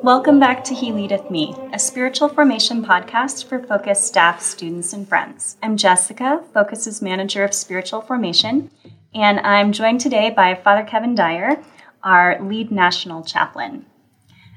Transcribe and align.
Welcome 0.00 0.38
back 0.38 0.62
to 0.64 0.74
He 0.76 0.92
Leadeth 0.92 1.28
Me, 1.28 1.56
a 1.72 1.78
spiritual 1.80 2.28
formation 2.28 2.84
podcast 2.84 3.46
for 3.46 3.58
Focus 3.58 4.00
staff, 4.00 4.40
students, 4.40 4.92
and 4.92 5.08
friends. 5.08 5.56
I'm 5.60 5.76
Jessica, 5.76 6.44
Focus's 6.54 7.02
manager 7.02 7.42
of 7.42 7.52
spiritual 7.52 8.00
formation, 8.00 8.70
and 9.12 9.40
I'm 9.40 9.72
joined 9.72 10.00
today 10.00 10.30
by 10.30 10.54
Father 10.54 10.84
Kevin 10.84 11.16
Dyer, 11.16 11.60
our 12.04 12.40
lead 12.40 12.70
national 12.70 13.24
chaplain. 13.24 13.86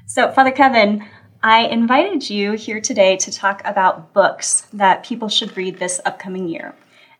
So, 0.06 0.30
Father 0.30 0.52
Kevin, 0.52 1.04
I 1.42 1.62
invited 1.62 2.30
you 2.30 2.52
here 2.52 2.80
today 2.80 3.16
to 3.16 3.32
talk 3.32 3.62
about 3.64 4.12
books 4.12 4.68
that 4.72 5.04
people 5.04 5.28
should 5.28 5.56
read 5.56 5.80
this 5.80 6.00
upcoming 6.04 6.46
year. 6.48 6.76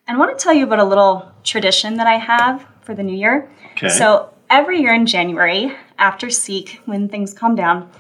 And 0.09 0.17
I 0.17 0.21
want 0.21 0.37
to 0.37 0.43
tell 0.43 0.55
you 0.55 0.65
about 0.65 0.79
a 0.79 0.85
little 0.85 1.31
tradition 1.45 1.99
that 1.99 2.07
I 2.07 2.17
have 2.17 2.67
for 2.81 2.95
the 2.95 3.03
new 3.03 3.15
year. 3.15 3.51
Okay. 3.73 3.91
So, 3.91 4.35
every 4.49 4.81
year 4.81 4.95
in 4.95 5.05
January, 5.05 5.77
after 5.99 6.31
Seek, 6.31 6.81
when 6.87 7.11
things 7.11 7.35
calm 7.35 7.55
down, 7.55 7.91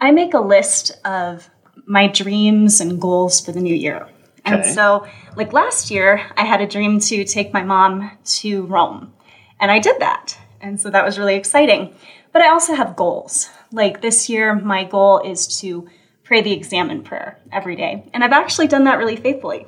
I 0.00 0.10
make 0.10 0.34
a 0.34 0.40
list 0.40 0.90
of 1.04 1.48
my 1.86 2.08
dreams 2.08 2.80
and 2.80 3.00
goals 3.00 3.40
for 3.40 3.52
the 3.52 3.60
new 3.60 3.74
year. 3.74 4.08
Okay. 4.44 4.56
And 4.56 4.66
so, 4.66 5.06
like 5.36 5.52
last 5.52 5.88
year, 5.88 6.20
I 6.36 6.44
had 6.44 6.60
a 6.60 6.66
dream 6.66 6.98
to 6.98 7.24
take 7.24 7.52
my 7.52 7.62
mom 7.62 8.10
to 8.40 8.66
Rome. 8.66 9.12
And 9.60 9.70
I 9.70 9.78
did 9.78 10.00
that. 10.00 10.36
And 10.60 10.80
so 10.80 10.90
that 10.90 11.04
was 11.04 11.16
really 11.16 11.36
exciting. 11.36 11.94
But 12.32 12.42
I 12.42 12.48
also 12.48 12.74
have 12.74 12.96
goals. 12.96 13.48
Like 13.70 14.02
this 14.02 14.28
year, 14.28 14.54
my 14.54 14.82
goal 14.82 15.20
is 15.20 15.60
to 15.60 15.88
pray 16.24 16.40
the 16.40 16.52
examen 16.52 17.04
prayer 17.04 17.38
every 17.52 17.76
day. 17.76 18.10
And 18.12 18.24
I've 18.24 18.32
actually 18.32 18.66
done 18.66 18.84
that 18.84 18.98
really 18.98 19.16
faithfully. 19.16 19.66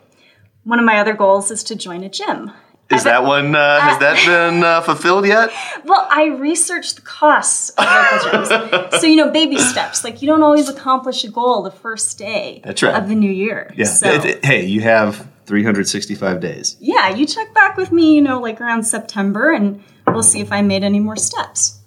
One 0.65 0.79
of 0.79 0.85
my 0.85 0.99
other 0.99 1.13
goals 1.15 1.51
is 1.51 1.63
to 1.65 1.77
join 1.77 2.03
a 2.05 2.09
gym. 2.09 2.51
Is 2.91 3.05
that 3.05 3.25
one, 3.25 3.57
uh, 3.57 3.81
has 3.81 3.99
that 4.01 4.25
been 4.27 4.63
uh, 4.63 4.81
fulfilled 4.83 5.27
yet? 5.27 5.51
Well, 5.87 6.07
I 6.11 6.27
researched 6.27 6.97
the 6.97 7.03
costs 7.03 7.71
of 7.71 7.85
local 7.85 8.41
gyms. 8.41 8.93
so, 9.01 9.07
you 9.07 9.17
know, 9.17 9.31
baby 9.31 9.59
steps. 9.59 10.03
Like, 10.05 10.23
you 10.23 10.29
don't 10.29 10.43
always 10.43 10.69
accomplish 10.69 11.25
a 11.25 11.31
goal 11.31 11.63
the 11.63 11.71
first 11.71 12.17
day 12.19 12.61
That's 12.65 12.83
right. 12.83 12.95
of 12.95 13.09
the 13.09 13.15
new 13.15 13.31
year. 13.31 13.73
Yeah. 13.77 13.85
So, 13.87 14.09
It- 14.11 14.25
it- 14.25 14.45
hey, 14.45 14.65
you 14.65 14.81
have 14.83 15.27
365 15.47 16.41
days. 16.41 16.77
yeah, 16.81 17.11
you 17.11 17.27
check 17.27 17.53
back 17.55 17.77
with 17.77 17.93
me, 17.93 18.15
you 18.15 18.23
know, 18.23 18.41
like 18.41 18.61
around 18.63 18.85
September, 18.85 19.51
and 19.53 19.83
we'll 20.07 20.23
see 20.23 20.41
if 20.41 20.51
I 20.53 20.63
made 20.63 20.85
any 20.85 21.01
more 21.01 21.17
steps. 21.17 21.81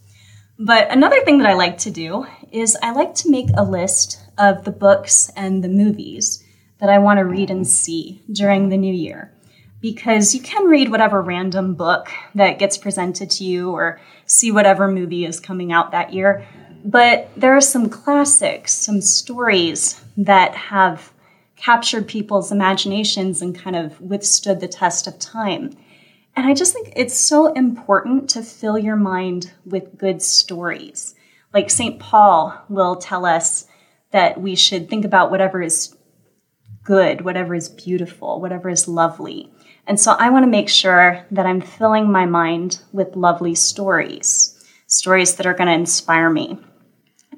But 0.59 0.91
another 0.91 1.21
thing 1.23 1.39
that 1.39 1.47
I 1.47 1.53
like 1.53 1.77
to 1.79 1.91
do 1.91 2.25
is 2.51 2.77
I 2.83 2.91
like 2.91 3.15
to 3.15 3.31
make 3.31 3.47
a 3.55 3.63
list 3.63 4.19
of 4.37 4.63
the 4.63 4.71
books 4.71 5.31
and 5.35 5.63
the 5.63 5.69
movies 5.69 6.43
that 6.79 6.89
I 6.89 6.99
want 6.99 7.17
to 7.19 7.25
read 7.25 7.49
and 7.49 7.67
see 7.67 8.21
during 8.31 8.69
the 8.69 8.77
new 8.77 8.93
year. 8.93 9.33
Because 9.79 10.33
you 10.33 10.41
can 10.41 10.65
read 10.65 10.89
whatever 10.89 11.21
random 11.21 11.75
book 11.75 12.09
that 12.35 12.59
gets 12.59 12.77
presented 12.77 13.29
to 13.31 13.43
you 13.43 13.71
or 13.71 13.99
see 14.25 14.51
whatever 14.51 14.87
movie 14.87 15.25
is 15.25 15.39
coming 15.39 15.71
out 15.71 15.91
that 15.91 16.13
year. 16.13 16.45
But 16.83 17.29
there 17.37 17.55
are 17.55 17.61
some 17.61 17.89
classics, 17.89 18.73
some 18.73 19.01
stories 19.01 20.01
that 20.17 20.55
have 20.55 21.11
captured 21.55 22.07
people's 22.07 22.51
imaginations 22.51 23.41
and 23.41 23.57
kind 23.57 23.75
of 23.75 23.99
withstood 23.99 24.59
the 24.59 24.67
test 24.67 25.07
of 25.07 25.19
time. 25.19 25.71
And 26.35 26.45
I 26.45 26.53
just 26.53 26.73
think 26.73 26.93
it's 26.95 27.17
so 27.17 27.51
important 27.53 28.29
to 28.31 28.43
fill 28.43 28.77
your 28.77 28.95
mind 28.95 29.51
with 29.65 29.97
good 29.97 30.21
stories. 30.21 31.15
Like 31.53 31.71
St. 31.71 31.99
Paul 31.99 32.53
will 32.69 32.95
tell 32.95 33.25
us 33.25 33.67
that 34.11 34.39
we 34.39 34.55
should 34.55 34.89
think 34.89 35.03
about 35.03 35.31
whatever 35.31 35.61
is 35.61 35.96
good, 36.87 37.19
whatever 37.25 37.53
is 37.53 37.67
beautiful, 37.67 38.39
whatever 38.39 38.69
is 38.69 38.87
lovely. 38.87 39.51
And 39.87 39.99
so 39.99 40.13
I 40.13 40.29
want 40.29 40.43
to 40.43 40.49
make 40.49 40.69
sure 40.69 41.25
that 41.31 41.45
I'm 41.45 41.59
filling 41.59 42.09
my 42.09 42.25
mind 42.25 42.79
with 42.93 43.17
lovely 43.17 43.55
stories, 43.55 44.57
stories 44.87 45.35
that 45.35 45.45
are 45.45 45.53
going 45.53 45.67
to 45.67 45.73
inspire 45.73 46.29
me. 46.29 46.57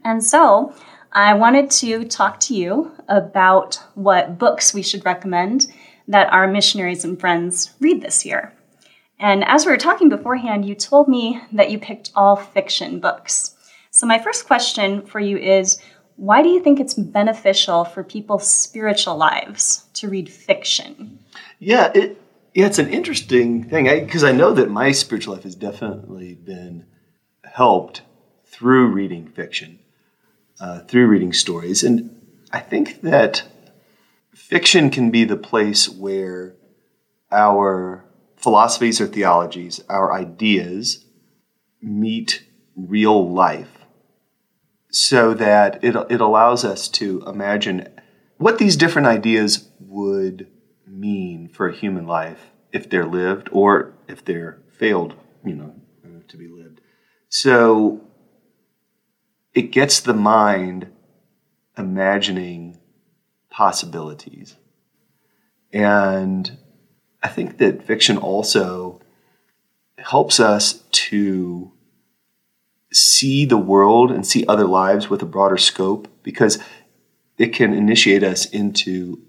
And 0.05 0.23
so 0.23 0.75
I 1.11 1.33
wanted 1.33 1.71
to 1.71 2.05
talk 2.05 2.39
to 2.41 2.55
you 2.55 2.91
about 3.07 3.81
what 3.95 4.37
books 4.37 4.71
we 4.71 4.83
should 4.83 5.03
recommend 5.03 5.65
that 6.07 6.31
our 6.31 6.47
missionaries 6.47 7.03
and 7.03 7.19
friends 7.19 7.71
read 7.79 8.03
this 8.03 8.23
year. 8.23 8.53
And 9.19 9.43
as 9.45 9.65
we 9.65 9.71
were 9.71 9.77
talking 9.77 10.09
beforehand, 10.09 10.63
you 10.63 10.75
told 10.75 11.07
me 11.07 11.41
that 11.53 11.71
you 11.71 11.79
picked 11.79 12.11
all 12.15 12.35
fiction 12.35 12.99
books. 12.99 13.55
So, 13.89 14.05
my 14.05 14.19
first 14.19 14.45
question 14.45 15.01
for 15.01 15.19
you 15.19 15.37
is 15.37 15.81
why 16.19 16.43
do 16.43 16.49
you 16.49 16.61
think 16.61 16.81
it's 16.81 16.93
beneficial 16.95 17.85
for 17.85 18.03
people's 18.03 18.51
spiritual 18.51 19.15
lives 19.15 19.85
to 19.93 20.09
read 20.09 20.29
fiction? 20.29 21.19
Yeah, 21.59 21.91
it 21.95 22.21
yeah, 22.53 22.65
it's 22.65 22.79
an 22.79 22.89
interesting 22.89 23.63
thing 23.63 23.85
because 23.85 24.23
I, 24.23 24.33
know 24.33 24.51
that 24.53 24.69
my 24.69 24.91
spiritual 24.91 25.35
life 25.35 25.43
has 25.43 25.55
definitely 25.55 26.33
been 26.33 26.85
helped 27.45 28.01
through 28.45 28.87
reading 28.87 29.27
fiction, 29.27 29.79
uh, 30.59 30.79
through 30.81 31.07
reading 31.07 31.31
stories, 31.31 31.83
and 31.83 32.09
I 32.51 32.59
think 32.59 33.01
that 33.01 33.43
fiction 34.33 34.89
can 34.89 35.11
be 35.11 35.23
the 35.23 35.37
place 35.37 35.87
where 35.87 36.55
our 37.31 38.03
philosophies 38.35 38.99
or 38.99 39.07
theologies, 39.07 39.81
our 39.87 40.11
ideas, 40.11 41.05
meet 41.81 42.43
real 42.75 43.31
life, 43.31 43.78
so 44.89 45.33
that 45.33 45.83
it 45.83 45.95
it 46.09 46.21
allows 46.21 46.65
us 46.65 46.87
to 46.87 47.21
imagine 47.27 47.87
what 48.37 48.57
these 48.57 48.75
different 48.75 49.07
ideas 49.07 49.69
would 49.79 50.47
mean 50.87 51.47
for 51.47 51.67
a 51.67 51.75
human 51.75 52.07
life 52.07 52.51
if 52.71 52.89
they're 52.89 53.05
lived 53.05 53.49
or 53.51 53.93
if 54.07 54.23
they're 54.23 54.59
failed, 54.71 55.13
you 55.43 55.55
know, 55.55 55.75
uh, 56.05 56.21
to 56.27 56.37
be 56.37 56.47
lived. 56.47 56.81
So 57.27 58.01
it 59.53 59.71
gets 59.71 59.99
the 59.99 60.13
mind 60.13 60.91
imagining 61.77 62.79
possibilities. 63.49 64.55
And 65.71 66.57
I 67.21 67.27
think 67.27 67.57
that 67.57 67.83
fiction 67.83 68.17
also 68.17 69.01
helps 69.97 70.39
us 70.39 70.83
to 70.91 71.71
see 72.91 73.45
the 73.45 73.57
world 73.57 74.11
and 74.11 74.25
see 74.25 74.45
other 74.47 74.65
lives 74.65 75.09
with 75.09 75.21
a 75.21 75.25
broader 75.25 75.57
scope 75.57 76.07
because 76.23 76.59
it 77.37 77.53
can 77.53 77.73
initiate 77.73 78.23
us 78.23 78.45
into 78.47 79.23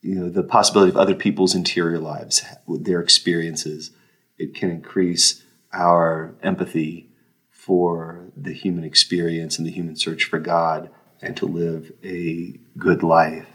you 0.00 0.14
know 0.14 0.30
the 0.30 0.44
possibility 0.44 0.90
of 0.90 0.96
other 0.96 1.14
people's 1.14 1.54
interior 1.54 1.98
lives 1.98 2.44
their 2.68 3.00
experiences. 3.00 3.90
It 4.38 4.54
can 4.54 4.70
increase 4.70 5.42
our 5.72 6.34
empathy 6.42 7.10
for 7.50 8.30
the 8.36 8.52
human 8.52 8.84
experience 8.84 9.58
and 9.58 9.66
the 9.66 9.72
human 9.72 9.96
search 9.96 10.24
for 10.24 10.38
god 10.38 10.90
and 11.20 11.36
to 11.36 11.46
live 11.46 11.92
a 12.04 12.58
good 12.78 13.02
life. 13.02 13.48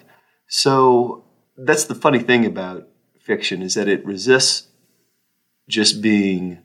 So 0.48 1.26
that's 1.58 1.86
the 1.86 1.96
funny 1.96 2.20
thing 2.20 2.46
about 2.46 2.90
fiction 3.20 3.62
is 3.62 3.76
that 3.76 3.88
it 3.88 4.06
resists 4.06 4.68
just 5.68 6.02
being 6.02 6.60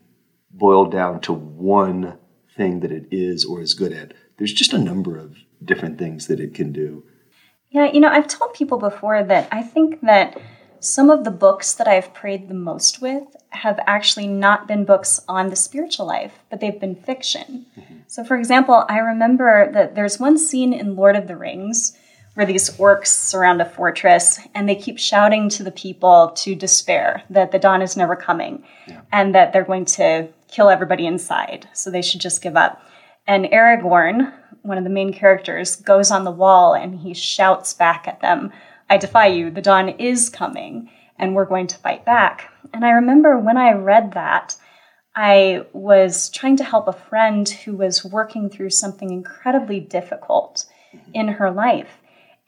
boiled 0.50 0.90
down 0.90 1.20
to 1.20 1.32
one 1.32 2.19
thing 2.58 2.80
that 2.80 2.92
it 2.92 3.06
is 3.10 3.46
or 3.46 3.62
is 3.62 3.72
good 3.72 3.92
at. 3.92 4.12
There's 4.36 4.52
just 4.52 4.74
a 4.74 4.78
number 4.78 5.16
of 5.16 5.38
different 5.64 5.98
things 5.98 6.26
that 6.26 6.41
it 6.41 6.52
can 6.52 6.72
do. 6.72 7.04
Yeah, 7.70 7.91
you 7.91 8.00
know, 8.00 8.08
I've 8.08 8.28
told 8.28 8.52
people 8.52 8.78
before 8.78 9.22
that 9.22 9.48
I 9.50 9.62
think 9.62 10.02
that 10.02 10.38
some 10.80 11.10
of 11.10 11.24
the 11.24 11.30
books 11.30 11.74
that 11.74 11.88
I've 11.88 12.14
prayed 12.14 12.48
the 12.48 12.54
most 12.54 13.00
with 13.00 13.24
have 13.50 13.80
actually 13.86 14.28
not 14.28 14.69
been 14.69 14.84
books 14.84 15.20
on 15.28 15.50
the 15.50 15.56
spiritual 15.56 16.06
life, 16.06 16.38
but 16.50 16.60
they've 16.60 16.78
been 16.78 16.94
fiction. 16.94 17.66
Mm-hmm. 17.78 17.96
So, 18.06 18.24
for 18.24 18.36
example, 18.36 18.84
I 18.88 18.98
remember 18.98 19.70
that 19.72 19.94
there's 19.94 20.20
one 20.20 20.38
scene 20.38 20.72
in 20.72 20.96
Lord 20.96 21.16
of 21.16 21.26
the 21.26 21.36
Rings 21.36 21.96
where 22.34 22.46
these 22.46 22.70
orcs 22.78 23.08
surround 23.08 23.60
a 23.60 23.69
fortress 23.69 24.38
and 24.54 24.69
they 24.69 24.76
keep 24.76 24.98
shouting 24.98 25.48
to 25.48 25.64
the 25.64 25.72
people 25.72 26.30
to 26.36 26.54
despair 26.54 27.25
that 27.30 27.50
the 27.50 27.58
dawn 27.58 27.82
is 27.82 27.96
never 27.96 28.14
coming 28.14 28.62
and 29.10 29.34
that 29.34 29.52
they're 29.52 29.64
going 29.64 29.84
to 29.84 30.28
kill 30.48 30.68
everybody 30.68 31.06
inside. 31.06 31.68
So 31.72 31.90
they 31.90 32.02
should 32.02 32.20
just 32.20 32.42
give 32.42 32.56
up. 32.56 32.82
And 33.26 33.44
Aragorn, 33.46 34.32
one 34.62 34.78
of 34.78 34.84
the 34.84 34.90
main 34.90 35.12
characters, 35.12 35.76
goes 35.76 36.10
on 36.10 36.24
the 36.24 36.30
wall 36.30 36.74
and 36.74 37.00
he 37.00 37.14
shouts 37.14 37.74
back 37.74 38.08
at 38.08 38.20
them, 38.20 38.52
I 38.90 38.96
defy 38.96 39.26
you, 39.26 39.50
the 39.50 39.60
dawn 39.60 39.90
is 39.90 40.30
coming, 40.30 40.90
and 41.18 41.34
we're 41.34 41.44
going 41.44 41.66
to 41.66 41.78
fight 41.78 42.04
back. 42.06 42.50
And 42.72 42.84
I 42.84 42.90
remember 42.90 43.38
when 43.38 43.58
I 43.58 43.72
read 43.72 44.12
that, 44.12 44.56
I 45.14 45.64
was 45.72 46.30
trying 46.30 46.56
to 46.58 46.64
help 46.64 46.88
a 46.88 46.92
friend 46.92 47.48
who 47.48 47.76
was 47.76 48.04
working 48.04 48.48
through 48.48 48.70
something 48.70 49.10
incredibly 49.10 49.80
difficult 49.80 50.64
in 51.12 51.28
her 51.28 51.50
life. 51.50 51.98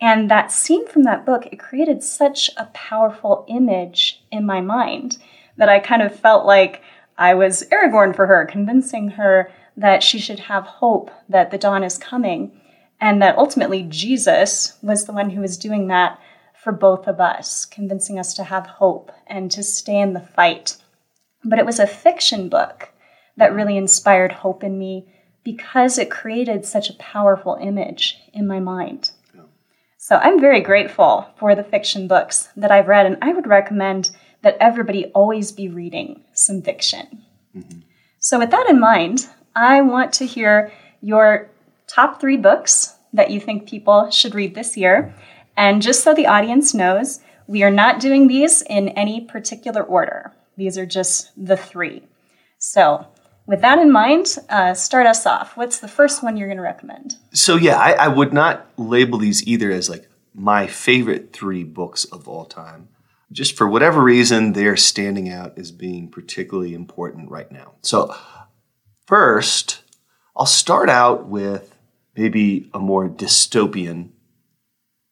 And 0.01 0.31
that 0.31 0.51
scene 0.51 0.87
from 0.87 1.03
that 1.03 1.27
book, 1.27 1.47
it 1.47 1.59
created 1.59 2.03
such 2.03 2.49
a 2.57 2.67
powerful 2.67 3.45
image 3.49 4.23
in 4.31 4.47
my 4.47 4.61
mind 4.61 5.19
that 5.57 5.69
I 5.69 5.79
kind 5.79 6.01
of 6.01 6.19
felt 6.19 6.47
like 6.47 6.81
I 7.21 7.35
was 7.35 7.65
Aragorn 7.71 8.17
for 8.17 8.27
her, 8.27 8.47
convincing 8.47 9.11
her 9.11 9.53
that 9.77 10.03
she 10.03 10.19
should 10.19 10.41
have 10.41 10.65
hope 10.65 11.11
that 11.29 11.51
the 11.51 11.59
dawn 11.59 11.85
is 11.85 11.99
coming, 11.99 12.59
and 12.99 13.21
that 13.21 13.37
ultimately 13.37 13.83
Jesus 13.83 14.79
was 14.83 15.05
the 15.05 15.13
one 15.13 15.29
who 15.29 15.43
was 15.43 15.59
doing 15.59 15.89
that 15.89 16.19
for 16.65 16.73
both 16.73 17.07
of 17.07 17.21
us, 17.21 17.67
convincing 17.67 18.19
us 18.19 18.33
to 18.35 18.45
have 18.45 18.67
hope 18.67 19.13
and 19.27 19.51
to 19.51 19.63
stay 19.63 20.01
in 20.01 20.15
the 20.15 20.21
fight. 20.21 20.79
but 21.45 21.59
it 21.59 21.67
was 21.67 21.79
a 21.79 21.87
fiction 21.87 22.49
book 22.49 22.91
that 23.37 23.55
really 23.55 23.77
inspired 23.77 24.33
hope 24.33 24.63
in 24.63 24.79
me 24.79 25.07
because 25.43 25.99
it 25.99 26.11
created 26.11 26.65
such 26.65 26.91
a 26.91 26.95
powerful 26.95 27.57
image 27.61 28.19
in 28.33 28.47
my 28.47 28.61
mind. 28.61 29.11
So 29.97 30.17
I'm 30.17 30.41
very 30.41 30.61
grateful 30.61 31.29
for 31.39 31.55
the 31.55 31.65
fiction 31.65 32.09
books 32.09 32.49
that 32.57 32.71
I've 32.71 32.89
read, 32.89 33.05
and 33.05 33.19
I 33.21 33.33
would 33.35 33.47
recommend 33.47 34.11
that 34.43 34.57
everybody 34.61 35.07
always 35.07 35.53
be 35.53 35.69
reading 35.69 36.23
some 36.33 36.63
fiction. 36.63 37.23
Mm-hmm. 37.57 37.81
So, 38.19 38.39
with 38.39 38.51
that 38.51 38.69
in 38.69 38.81
mind, 38.81 39.27
I 39.55 39.81
want 39.81 40.13
to 40.15 40.27
hear 40.27 40.73
your 41.01 41.51
top 41.87 42.21
three 42.21 42.37
books 42.37 42.97
that 43.13 43.31
you 43.31 43.41
think 43.41 43.69
people 43.69 44.11
should 44.11 44.35
read 44.35 44.55
this 44.55 44.77
year. 44.77 45.15
And 45.57 45.83
just 45.83 46.05
so 46.05 46.15
the 46.15 46.27
audience 46.27 46.73
knows, 46.73 47.21
we 47.47 47.63
are 47.63 47.71
not 47.71 48.01
doing 48.01 48.29
these 48.29 48.63
in 48.63 48.91
any 48.91 49.21
particular 49.21 49.83
order. 49.83 50.33
These 50.57 50.79
are 50.79 50.87
just 50.87 51.33
the 51.37 51.57
three. 51.57 52.03
So, 52.59 53.07
with 53.47 53.63
that 53.63 53.79
in 53.79 53.91
mind, 53.91 54.37
uh, 54.49 54.75
start 54.75 55.07
us 55.07 55.27
off. 55.27 55.57
What's 55.57 55.81
the 55.81 55.89
first 55.89 56.23
one 56.23 56.37
you're 56.37 56.47
going 56.47 56.59
to 56.59 56.63
recommend? 56.63 57.17
So, 57.33 57.57
yeah, 57.57 57.77
I, 57.77 57.93
I 57.93 58.09
would 58.09 58.33
not 58.33 58.67
label 58.77 59.19
these 59.19 59.45
either 59.47 59.73
as 59.73 59.91
like 59.91 60.09
my 60.35 60.67
favorite 60.67 61.33
three 61.33 61.65
books 61.65 62.05
of 62.05 62.29
all 62.29 62.45
time. 62.45 62.89
Just 63.33 63.57
for 63.57 63.69
whatever 63.69 64.03
reason, 64.03 64.53
they're 64.53 64.77
standing 64.77 65.31
out 65.31 65.59
as 65.59 65.71
being 65.71 66.11
particularly 66.11 66.75
important 66.75 67.31
right 67.31 67.51
now. 67.51 67.75
So, 67.83 68.15
first, 69.07 69.83
I'll 70.37 70.47
start 70.47 70.89
out 70.89 71.29
with 71.29 71.77
maybe 72.17 72.71
a 72.75 72.81
more 72.81 73.09
dystopian 73.09 74.11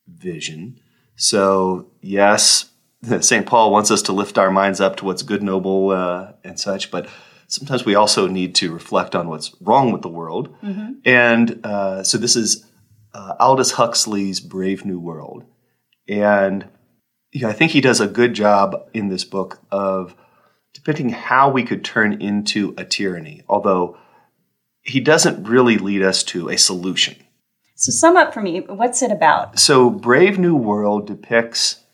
vision. 0.06 0.80
So, 1.16 1.90
yes, 2.00 2.70
St. 3.20 3.46
Paul 3.46 3.70
wants 3.70 3.90
us 3.90 4.02
to 4.02 4.12
lift 4.12 4.38
our 4.38 4.50
minds 4.50 4.80
up 4.80 4.96
to 4.96 5.04
what's 5.04 5.22
good, 5.22 5.42
noble, 5.42 5.90
uh, 5.90 6.32
and 6.42 6.58
such, 6.58 6.90
but 6.90 7.08
sometimes 7.46 7.84
we 7.84 7.94
also 7.94 8.26
need 8.26 8.54
to 8.56 8.72
reflect 8.72 9.14
on 9.14 9.28
what's 9.28 9.54
wrong 9.60 9.92
with 9.92 10.02
the 10.02 10.08
world. 10.08 10.54
Mm-hmm. 10.62 10.92
And 11.04 11.64
uh, 11.64 12.02
so 12.04 12.18
this 12.18 12.36
is 12.36 12.64
uh, 13.14 13.34
Aldous 13.40 13.72
Huxley's 13.72 14.40
Brave 14.40 14.84
New 14.84 15.00
World. 15.00 15.44
And 16.06 16.68
I 17.44 17.52
think 17.52 17.72
he 17.72 17.80
does 17.80 18.00
a 18.00 18.06
good 18.06 18.34
job 18.34 18.88
in 18.94 19.08
this 19.08 19.24
book 19.24 19.60
of 19.70 20.14
depicting 20.72 21.10
how 21.10 21.50
we 21.50 21.62
could 21.62 21.84
turn 21.84 22.20
into 22.20 22.74
a 22.76 22.84
tyranny, 22.84 23.42
although 23.48 23.98
he 24.82 25.00
doesn't 25.00 25.46
really 25.46 25.78
lead 25.78 26.02
us 26.02 26.22
to 26.24 26.48
a 26.48 26.56
solution. 26.56 27.16
So, 27.74 27.92
sum 27.92 28.16
up 28.16 28.34
for 28.34 28.40
me, 28.40 28.60
what's 28.60 29.02
it 29.02 29.12
about? 29.12 29.58
So, 29.58 29.90
Brave 29.90 30.38
New 30.38 30.56
World 30.56 31.06
depicts 31.06 31.84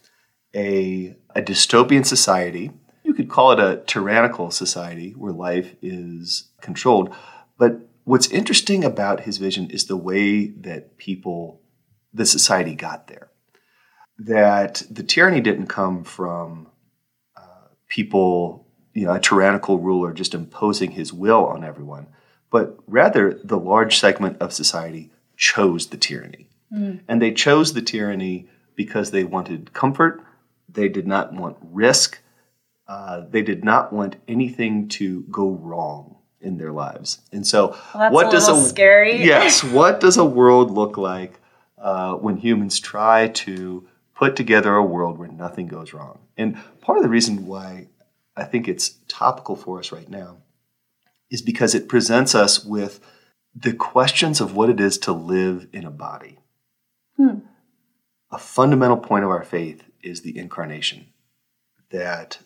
a, 0.54 1.14
a 1.34 1.42
dystopian 1.42 2.06
society 2.06 2.70
you 3.04 3.12
could 3.12 3.28
call 3.28 3.52
it 3.52 3.60
a 3.60 3.82
tyrannical 3.86 4.50
society 4.50 5.12
where 5.12 5.32
life 5.32 5.76
is 5.82 6.48
controlled. 6.60 7.14
But 7.58 7.80
what's 8.04 8.28
interesting 8.28 8.82
about 8.82 9.20
his 9.20 9.36
vision 9.36 9.70
is 9.70 9.84
the 9.84 9.96
way 9.96 10.46
that 10.46 10.96
people, 10.96 11.60
the 12.12 12.26
society 12.26 12.74
got 12.74 13.06
there. 13.06 13.30
That 14.18 14.82
the 14.90 15.02
tyranny 15.02 15.40
didn't 15.40 15.66
come 15.66 16.04
from 16.04 16.68
uh, 17.36 17.68
people, 17.88 18.66
you 18.92 19.06
know, 19.06 19.14
a 19.14 19.20
tyrannical 19.20 19.78
ruler 19.78 20.12
just 20.12 20.34
imposing 20.34 20.92
his 20.92 21.12
will 21.12 21.44
on 21.46 21.64
everyone, 21.64 22.06
but 22.50 22.78
rather 22.86 23.40
the 23.42 23.58
large 23.58 23.98
segment 23.98 24.40
of 24.40 24.52
society 24.52 25.10
chose 25.36 25.88
the 25.88 25.96
tyranny. 25.96 26.48
Mm. 26.72 27.00
And 27.08 27.20
they 27.20 27.32
chose 27.32 27.72
the 27.72 27.82
tyranny 27.82 28.48
because 28.76 29.10
they 29.10 29.24
wanted 29.24 29.72
comfort, 29.72 30.22
they 30.68 30.88
did 30.88 31.06
not 31.06 31.32
want 31.32 31.56
risk, 31.60 32.20
uh, 32.86 33.22
they 33.28 33.42
did 33.42 33.64
not 33.64 33.92
want 33.92 34.16
anything 34.28 34.88
to 34.88 35.22
go 35.30 35.50
wrong 35.50 36.16
in 36.40 36.58
their 36.58 36.72
lives. 36.72 37.20
And 37.32 37.46
so, 37.46 37.76
well, 37.94 38.12
what 38.12 38.28
a 38.28 38.30
does 38.30 38.48
a 38.48 38.68
scary? 38.68 39.24
yes, 39.24 39.64
what 39.72 40.00
does 40.00 40.16
a 40.16 40.24
world 40.24 40.70
look 40.70 40.96
like 40.96 41.40
uh, 41.78 42.14
when 42.14 42.36
humans 42.36 42.78
try 42.78 43.28
to 43.28 43.88
put 44.14 44.36
together 44.36 44.74
a 44.74 44.84
world 44.84 45.18
where 45.18 45.28
nothing 45.28 45.66
goes 45.66 45.92
wrong? 45.92 46.20
And 46.36 46.56
part 46.80 46.98
of 46.98 47.04
the 47.04 47.10
reason 47.10 47.46
why 47.46 47.88
I 48.36 48.44
think 48.44 48.68
it's 48.68 48.96
topical 49.08 49.56
for 49.56 49.78
us 49.78 49.92
right 49.92 50.08
now 50.08 50.38
is 51.30 51.42
because 51.42 51.74
it 51.74 51.88
presents 51.88 52.34
us 52.34 52.64
with 52.64 53.00
the 53.54 53.72
questions 53.72 54.40
of 54.40 54.54
what 54.54 54.70
it 54.70 54.80
is 54.80 54.98
to 54.98 55.12
live 55.12 55.68
in 55.72 55.84
a 55.84 55.90
body. 55.90 56.38
Hmm. 57.16 57.40
A 58.30 58.38
fundamental 58.38 58.96
point 58.96 59.24
of 59.24 59.30
our 59.30 59.44
faith 59.44 59.84
is 60.02 60.22
the 60.22 60.36
incarnation, 60.36 61.06
that 61.90 62.38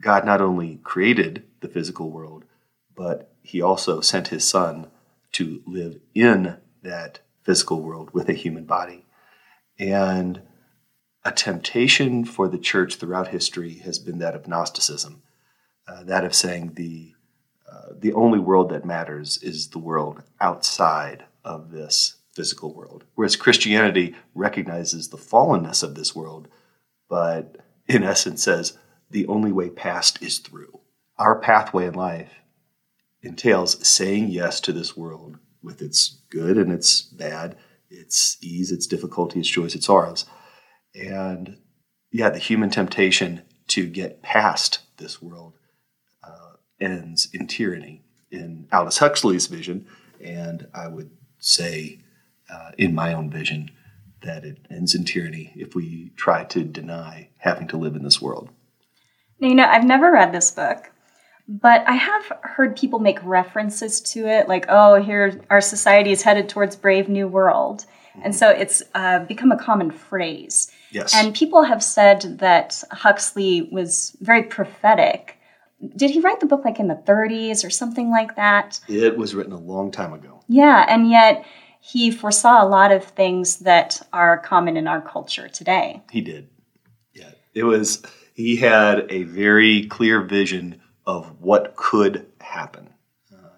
God 0.00 0.26
not 0.26 0.40
only 0.40 0.76
created 0.82 1.44
the 1.60 1.68
physical 1.68 2.10
world, 2.10 2.44
but 2.94 3.32
he 3.42 3.62
also 3.62 4.00
sent 4.00 4.28
his 4.28 4.46
son 4.46 4.90
to 5.32 5.62
live 5.66 5.98
in 6.14 6.58
that 6.82 7.20
physical 7.42 7.80
world 7.80 8.10
with 8.12 8.28
a 8.28 8.34
human 8.34 8.64
body. 8.64 9.04
And 9.78 10.42
a 11.24 11.32
temptation 11.32 12.24
for 12.24 12.48
the 12.48 12.58
church 12.58 12.96
throughout 12.96 13.28
history 13.28 13.74
has 13.78 13.98
been 13.98 14.18
that 14.18 14.34
of 14.34 14.48
Gnosticism, 14.48 15.22
uh, 15.86 16.02
that 16.04 16.24
of 16.24 16.34
saying 16.34 16.72
the, 16.74 17.14
uh, 17.70 17.90
the 17.96 18.12
only 18.12 18.38
world 18.38 18.70
that 18.70 18.84
matters 18.84 19.40
is 19.42 19.68
the 19.68 19.78
world 19.78 20.22
outside 20.40 21.24
of 21.44 21.70
this 21.70 22.16
physical 22.32 22.74
world. 22.74 23.04
Whereas 23.14 23.36
Christianity 23.36 24.14
recognizes 24.34 25.08
the 25.08 25.16
fallenness 25.16 25.82
of 25.82 25.94
this 25.94 26.14
world, 26.14 26.48
but 27.08 27.56
in 27.86 28.02
essence 28.02 28.42
says 28.42 28.78
the 29.10 29.26
only 29.26 29.52
way 29.52 29.68
past 29.68 30.22
is 30.22 30.38
through. 30.38 30.80
Our 31.18 31.38
pathway 31.38 31.86
in 31.86 31.94
life 31.94 32.32
entails 33.22 33.86
saying 33.86 34.28
yes 34.28 34.60
to 34.62 34.72
this 34.72 34.96
world 34.96 35.38
with 35.62 35.80
its 35.80 36.22
good 36.30 36.58
and 36.58 36.72
its 36.72 37.02
bad, 37.02 37.56
its 37.90 38.38
ease, 38.40 38.72
its 38.72 38.86
difficulty, 38.86 39.38
its 39.38 39.48
joys, 39.48 39.74
its 39.74 39.86
sorrows. 39.86 40.24
And 40.94 41.58
yeah, 42.10 42.30
the 42.30 42.38
human 42.38 42.70
temptation 42.70 43.42
to 43.68 43.86
get 43.86 44.22
past 44.22 44.80
this 44.98 45.22
world 45.22 45.54
uh, 46.22 46.56
ends 46.80 47.28
in 47.32 47.46
tyranny 47.46 48.02
in 48.30 48.66
Aldous 48.72 48.98
Huxley's 48.98 49.46
vision, 49.46 49.86
and 50.22 50.66
I 50.74 50.88
would 50.88 51.10
say 51.38 52.00
uh, 52.50 52.72
in 52.78 52.94
my 52.94 53.12
own 53.12 53.30
vision 53.30 53.70
that 54.22 54.44
it 54.44 54.58
ends 54.70 54.94
in 54.94 55.04
tyranny 55.04 55.52
if 55.56 55.74
we 55.74 56.12
try 56.16 56.44
to 56.44 56.64
deny 56.64 57.28
having 57.38 57.68
to 57.68 57.76
live 57.76 57.96
in 57.96 58.04
this 58.04 58.22
world. 58.22 58.50
Now, 59.40 59.48
you 59.48 59.54
know, 59.54 59.64
I've 59.64 59.84
never 59.84 60.12
read 60.12 60.32
this 60.32 60.50
book, 60.50 60.92
but 61.48 61.86
I 61.88 61.94
have 61.94 62.32
heard 62.42 62.76
people 62.76 63.00
make 63.00 63.18
references 63.24 64.00
to 64.12 64.28
it, 64.28 64.48
like, 64.48 64.66
oh, 64.68 65.02
here 65.02 65.40
our 65.50 65.60
society 65.60 66.12
is 66.12 66.22
headed 66.22 66.48
towards 66.48 66.76
brave 66.76 67.08
new 67.08 67.26
world. 67.26 67.84
Mm-hmm. 68.10 68.20
And 68.24 68.34
so 68.34 68.48
it's 68.50 68.82
uh, 68.94 69.20
become 69.20 69.50
a 69.50 69.58
common 69.58 69.90
phrase. 69.90 70.70
Yes. 70.92 71.14
And 71.14 71.34
people 71.34 71.62
have 71.62 71.82
said 71.82 72.38
that 72.38 72.82
Huxley 72.90 73.62
was 73.72 74.16
very 74.20 74.42
prophetic. 74.42 75.38
Did 75.96 76.10
he 76.10 76.20
write 76.20 76.40
the 76.40 76.46
book 76.46 76.64
like 76.64 76.78
in 76.78 76.88
the 76.88 76.94
30s 76.94 77.64
or 77.64 77.70
something 77.70 78.10
like 78.10 78.36
that? 78.36 78.78
It 78.88 79.16
was 79.16 79.34
written 79.34 79.52
a 79.52 79.58
long 79.58 79.90
time 79.90 80.12
ago. 80.12 80.44
Yeah, 80.48 80.86
and 80.88 81.10
yet 81.10 81.44
he 81.80 82.10
foresaw 82.10 82.62
a 82.62 82.68
lot 82.68 82.92
of 82.92 83.04
things 83.04 83.58
that 83.58 84.06
are 84.12 84.38
common 84.38 84.76
in 84.76 84.86
our 84.86 85.00
culture 85.00 85.48
today. 85.48 86.02
He 86.10 86.20
did. 86.20 86.48
Yeah. 87.12 87.30
It 87.54 87.64
was 87.64 88.02
he 88.34 88.56
had 88.56 89.10
a 89.10 89.24
very 89.24 89.86
clear 89.86 90.22
vision 90.22 90.80
of 91.06 91.40
what 91.40 91.74
could 91.74 92.26
happen. 92.40 92.90
Uh, 93.32 93.48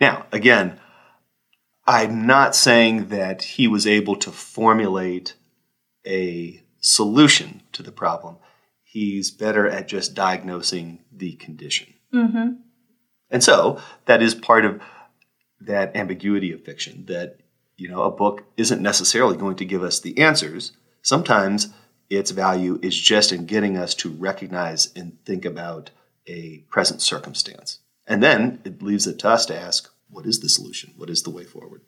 now, 0.00 0.26
again, 0.32 0.78
I'm 1.86 2.26
not 2.26 2.54
saying 2.54 3.08
that 3.08 3.42
he 3.42 3.68
was 3.68 3.86
able 3.86 4.16
to 4.16 4.30
formulate 4.30 5.34
a 6.06 6.63
solution 6.84 7.62
to 7.72 7.82
the 7.82 7.92
problem. 7.92 8.36
He's 8.82 9.30
better 9.30 9.66
at 9.66 9.88
just 9.88 10.14
diagnosing 10.14 11.00
the 11.10 11.32
condition. 11.32 11.94
Mm-hmm. 12.12 12.52
And 13.30 13.42
so 13.42 13.80
that 14.04 14.22
is 14.22 14.34
part 14.34 14.64
of 14.64 14.80
that 15.60 15.96
ambiguity 15.96 16.52
of 16.52 16.62
fiction 16.62 17.06
that, 17.06 17.38
you 17.76 17.88
know, 17.88 18.02
a 18.02 18.10
book 18.10 18.44
isn't 18.56 18.82
necessarily 18.82 19.36
going 19.36 19.56
to 19.56 19.64
give 19.64 19.82
us 19.82 19.98
the 19.98 20.18
answers. 20.18 20.72
Sometimes 21.02 21.72
its 22.10 22.30
value 22.30 22.78
is 22.82 22.96
just 22.96 23.32
in 23.32 23.46
getting 23.46 23.76
us 23.78 23.94
to 23.94 24.10
recognize 24.10 24.92
and 24.94 25.16
think 25.24 25.44
about 25.44 25.90
a 26.28 26.64
present 26.68 27.00
circumstance. 27.00 27.80
And 28.06 28.22
then 28.22 28.60
it 28.64 28.82
leaves 28.82 29.06
it 29.06 29.18
to 29.20 29.30
us 29.30 29.46
to 29.46 29.58
ask, 29.58 29.90
what 30.10 30.26
is 30.26 30.40
the 30.40 30.50
solution? 30.50 30.92
What 30.96 31.08
is 31.08 31.22
the 31.22 31.30
way 31.30 31.44
forward? 31.44 31.80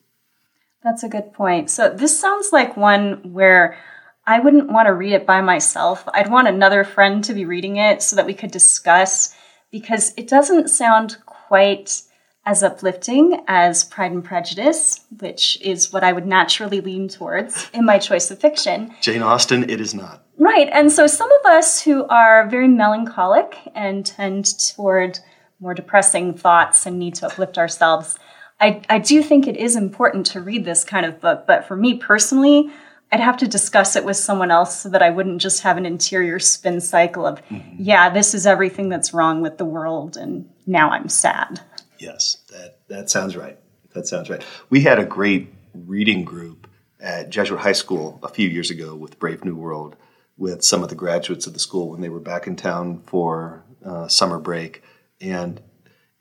That's 0.82 1.02
a 1.02 1.08
good 1.08 1.34
point. 1.34 1.68
So 1.70 1.90
this 1.90 2.18
sounds 2.18 2.50
like 2.52 2.76
one 2.76 3.32
where 3.32 3.78
I 4.26 4.40
wouldn't 4.40 4.70
want 4.70 4.86
to 4.86 4.92
read 4.92 5.12
it 5.12 5.26
by 5.26 5.40
myself. 5.40 6.08
I'd 6.12 6.30
want 6.30 6.48
another 6.48 6.82
friend 6.82 7.22
to 7.24 7.34
be 7.34 7.44
reading 7.44 7.76
it 7.76 8.02
so 8.02 8.16
that 8.16 8.26
we 8.26 8.34
could 8.34 8.50
discuss 8.50 9.34
because 9.70 10.12
it 10.16 10.28
doesn't 10.28 10.68
sound 10.68 11.18
quite 11.26 12.02
as 12.44 12.62
uplifting 12.62 13.42
as 13.48 13.84
Pride 13.84 14.12
and 14.12 14.24
Prejudice, 14.24 15.00
which 15.18 15.60
is 15.60 15.92
what 15.92 16.04
I 16.04 16.12
would 16.12 16.26
naturally 16.26 16.80
lean 16.80 17.08
towards 17.08 17.68
in 17.74 17.84
my 17.84 17.98
choice 17.98 18.30
of 18.30 18.40
fiction. 18.40 18.94
Jane 19.00 19.22
Austen, 19.22 19.68
it 19.68 19.80
is 19.80 19.94
not. 19.94 20.22
Right. 20.38 20.68
And 20.72 20.92
so 20.92 21.06
some 21.06 21.30
of 21.32 21.46
us 21.46 21.82
who 21.82 22.06
are 22.06 22.48
very 22.48 22.68
melancholic 22.68 23.56
and 23.74 24.06
tend 24.06 24.46
toward 24.74 25.18
more 25.60 25.74
depressing 25.74 26.34
thoughts 26.34 26.86
and 26.86 26.98
need 26.98 27.16
to 27.16 27.26
uplift 27.26 27.58
ourselves, 27.58 28.18
I, 28.60 28.82
I 28.88 29.00
do 29.00 29.22
think 29.22 29.46
it 29.46 29.56
is 29.56 29.74
important 29.74 30.26
to 30.26 30.40
read 30.40 30.64
this 30.64 30.84
kind 30.84 31.04
of 31.04 31.20
book. 31.20 31.44
But 31.46 31.66
for 31.66 31.76
me 31.76 31.94
personally, 31.94 32.70
I'd 33.12 33.20
have 33.20 33.36
to 33.38 33.48
discuss 33.48 33.94
it 33.94 34.04
with 34.04 34.16
someone 34.16 34.50
else 34.50 34.80
so 34.80 34.88
that 34.88 35.02
I 35.02 35.10
wouldn't 35.10 35.40
just 35.40 35.62
have 35.62 35.76
an 35.76 35.86
interior 35.86 36.38
spin 36.38 36.80
cycle 36.80 37.26
of, 37.26 37.40
mm-hmm. 37.46 37.76
yeah, 37.78 38.10
this 38.10 38.34
is 38.34 38.46
everything 38.46 38.88
that's 38.88 39.14
wrong 39.14 39.42
with 39.42 39.58
the 39.58 39.64
world, 39.64 40.16
and 40.16 40.48
now 40.66 40.90
I'm 40.90 41.08
sad. 41.08 41.60
Yes, 41.98 42.38
that, 42.50 42.80
that 42.88 43.08
sounds 43.08 43.36
right. 43.36 43.58
That 43.94 44.06
sounds 44.06 44.28
right. 44.28 44.44
We 44.70 44.80
had 44.80 44.98
a 44.98 45.04
great 45.04 45.54
reading 45.72 46.24
group 46.24 46.66
at 47.00 47.30
Jesuit 47.30 47.60
High 47.60 47.72
School 47.72 48.18
a 48.22 48.28
few 48.28 48.48
years 48.48 48.70
ago 48.70 48.94
with 48.94 49.18
Brave 49.18 49.44
New 49.44 49.56
World 49.56 49.96
with 50.36 50.62
some 50.62 50.82
of 50.82 50.88
the 50.88 50.94
graduates 50.94 51.46
of 51.46 51.54
the 51.54 51.58
school 51.58 51.90
when 51.90 52.00
they 52.00 52.08
were 52.08 52.20
back 52.20 52.46
in 52.46 52.56
town 52.56 53.02
for 53.06 53.64
uh, 53.84 54.08
summer 54.08 54.38
break. 54.38 54.82
And 55.20 55.60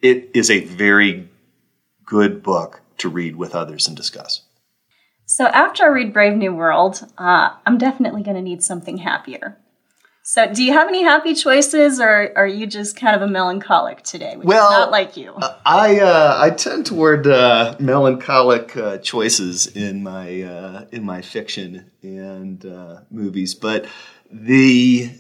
it 0.01 0.29
is 0.33 0.49
a 0.49 0.63
very 0.63 1.29
good 2.05 2.43
book 2.43 2.81
to 2.99 3.09
read 3.09 3.35
with 3.35 3.55
others 3.55 3.87
and 3.87 3.97
discuss. 3.97 4.44
So 5.25 5.45
after 5.47 5.83
I 5.83 5.87
read 5.87 6.13
Brave 6.13 6.37
New 6.37 6.53
World, 6.53 7.05
uh, 7.17 7.49
I'm 7.65 7.77
definitely 7.77 8.23
going 8.23 8.35
to 8.35 8.41
need 8.41 8.63
something 8.63 8.97
happier. 8.97 9.57
So, 10.27 10.51
do 10.51 10.63
you 10.63 10.73
have 10.73 10.87
any 10.87 11.03
happy 11.03 11.35
choices, 11.35 11.99
or 11.99 12.31
are 12.35 12.47
you 12.47 12.65
just 12.65 12.99
kind 12.99 13.15
of 13.15 13.21
a 13.21 13.27
melancholic 13.27 14.01
today? 14.01 14.35
Which 14.35 14.47
well, 14.47 14.71
not 14.71 14.89
like 14.89 15.15
you. 15.15 15.35
I 15.63 15.99
uh, 15.99 16.37
I 16.41 16.49
tend 16.49 16.87
toward 16.87 17.27
uh, 17.27 17.75
melancholic 17.79 18.75
uh, 18.75 18.97
choices 18.97 19.67
in 19.67 20.01
my 20.01 20.41
uh, 20.41 20.85
in 20.91 21.03
my 21.03 21.21
fiction 21.21 21.91
and 22.01 22.65
uh, 22.65 23.01
movies, 23.11 23.53
but 23.53 23.85
the 24.31 25.11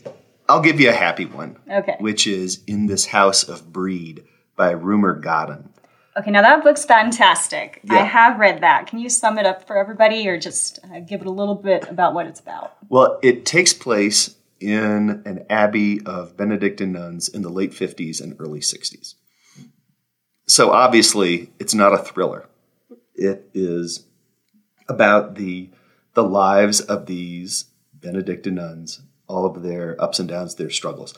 I'll 0.49 0.61
give 0.61 0.79
you 0.79 0.89
a 0.89 0.93
happy 0.93 1.27
one. 1.27 1.57
Okay. 1.69 1.97
Which 1.99 2.25
is 2.25 2.63
in 2.65 2.87
this 2.87 3.05
house 3.05 3.43
of 3.43 3.71
Brede 3.71 4.25
by 4.55 4.71
Rumer 4.71 5.13
Godden. 5.13 5.69
Okay, 6.17 6.31
now 6.31 6.41
that 6.41 6.63
book's 6.63 6.85
fantastic. 6.85 7.81
Yeah. 7.83 7.95
I 7.95 8.03
have 8.03 8.39
read 8.39 8.61
that. 8.61 8.87
Can 8.87 8.99
you 8.99 9.09
sum 9.09 9.37
it 9.37 9.45
up 9.45 9.67
for 9.67 9.77
everybody, 9.77 10.27
or 10.27 10.39
just 10.39 10.79
uh, 10.83 10.99
give 10.99 11.21
it 11.21 11.27
a 11.27 11.31
little 11.31 11.55
bit 11.55 11.89
about 11.89 12.13
what 12.13 12.25
it's 12.25 12.39
about? 12.39 12.77
Well, 12.87 13.19
it 13.21 13.45
takes 13.45 13.73
place 13.73 14.35
in 14.61 15.21
an 15.25 15.45
abbey 15.49 16.01
of 16.05 16.37
Benedictine 16.37 16.93
nuns 16.93 17.27
in 17.27 17.41
the 17.41 17.49
late 17.49 17.71
50s 17.71 18.21
and 18.21 18.35
early 18.39 18.61
60s. 18.61 19.15
So 20.47 20.71
obviously, 20.71 21.51
it's 21.59 21.73
not 21.73 21.93
a 21.93 21.97
thriller. 21.97 22.47
It 23.15 23.49
is 23.53 24.05
about 24.87 25.35
the 25.35 25.69
the 26.13 26.23
lives 26.23 26.79
of 26.79 27.07
these 27.07 27.65
Benedictine 27.93 28.55
nuns, 28.55 29.01
all 29.27 29.45
of 29.45 29.63
their 29.63 30.01
ups 30.01 30.19
and 30.19 30.29
downs, 30.29 30.55
their 30.55 30.69
struggles. 30.69 31.13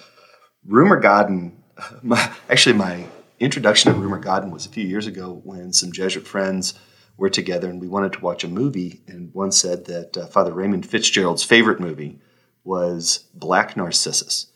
Rumer 0.66 1.00
Godden, 1.00 1.62
my, 2.02 2.32
actually, 2.50 2.74
my 2.74 3.06
introduction 3.40 3.94
to 3.94 4.00
Rumer 4.00 4.20
Godden 4.20 4.52
was 4.52 4.66
a 4.66 4.70
few 4.70 4.86
years 4.86 5.08
ago 5.08 5.42
when 5.44 5.74
some 5.74 5.92
Jesuit 5.92 6.28
friends 6.28 6.74
were 7.18 7.30
together 7.30 7.70
and 7.70 7.82
we 7.82 7.88
wanted 7.88 8.14
to 8.14 8.22
watch 8.22 8.44
a 8.44 8.48
movie, 8.48 9.02
and 9.08 9.34
one 9.34 9.52
said 9.52 9.86
that 9.86 10.18
uh, 10.18 10.28
Father 10.28 10.54
Raymond 10.54 10.86
Fitzgerald's 10.86 11.44
favorite 11.44 11.80
movie 11.80 12.20
was 12.64 13.26
Black 13.34 13.76
Narcissus. 13.76 14.48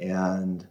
And 0.00 0.66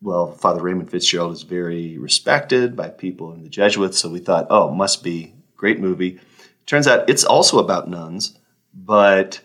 well, 0.00 0.32
Father 0.32 0.62
Raymond 0.62 0.90
Fitzgerald 0.90 1.32
is 1.32 1.42
very 1.42 1.98
respected 1.98 2.76
by 2.76 2.88
people 2.88 3.32
in 3.32 3.42
the 3.42 3.48
Jesuits, 3.48 3.98
so 3.98 4.08
we 4.08 4.18
thought, 4.18 4.46
oh, 4.50 4.72
must 4.72 5.02
be 5.02 5.34
great 5.56 5.80
movie. 5.80 6.20
Turns 6.66 6.86
out 6.86 7.08
it's 7.08 7.24
also 7.24 7.58
about 7.58 7.88
nuns, 7.88 8.38
but 8.74 9.40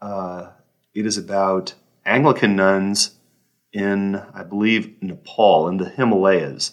uh, 0.00 0.50
it 0.94 1.06
is 1.06 1.18
about 1.18 1.74
Anglican 2.04 2.56
nuns 2.56 3.17
in, 3.78 4.16
I 4.34 4.42
believe, 4.42 5.02
Nepal 5.02 5.68
in 5.68 5.76
the 5.76 5.88
Himalayas, 5.88 6.72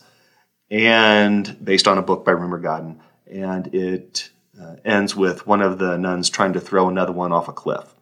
and 0.70 1.64
based 1.64 1.88
on 1.88 1.98
a 1.98 2.02
book 2.02 2.26
by 2.26 2.32
Rumer 2.32 2.60
Godden. 2.60 3.02
And 3.28 3.74
it 3.74 4.30
uh, 4.60 4.76
ends 4.84 5.16
with 5.16 5.48
one 5.48 5.62
of 5.62 5.80
the 5.80 5.98
nuns 5.98 6.30
trying 6.30 6.54
to 6.54 6.60
throw 6.60 6.90
another 6.90 7.12
one 7.12 7.32
off 7.32 7.48
a 7.48 7.54
cliff 7.54 7.96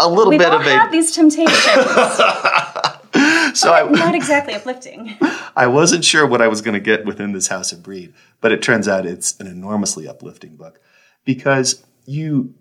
a 0.00 0.08
little 0.08 0.30
We've 0.30 0.40
bit 0.40 0.48
all 0.48 0.60
of 0.60 0.66
had 0.66 0.88
a 0.88 0.92
these 0.92 1.12
temptations. 1.12 1.58
so 3.58 3.72
I, 3.72 3.88
not 3.90 4.14
exactly 4.14 4.54
uplifting. 4.54 5.16
I 5.56 5.66
wasn't 5.66 6.04
sure 6.04 6.26
what 6.26 6.40
I 6.40 6.48
was 6.48 6.62
going 6.62 6.74
to 6.74 6.80
get 6.80 7.04
within 7.04 7.32
this 7.32 7.48
House 7.48 7.72
of 7.72 7.82
Brede, 7.82 8.14
but 8.40 8.52
it 8.52 8.62
turns 8.62 8.88
out 8.88 9.04
it's 9.06 9.38
an 9.40 9.46
enormously 9.46 10.08
uplifting 10.08 10.56
book 10.56 10.80
because 11.24 11.84
you 12.06 12.54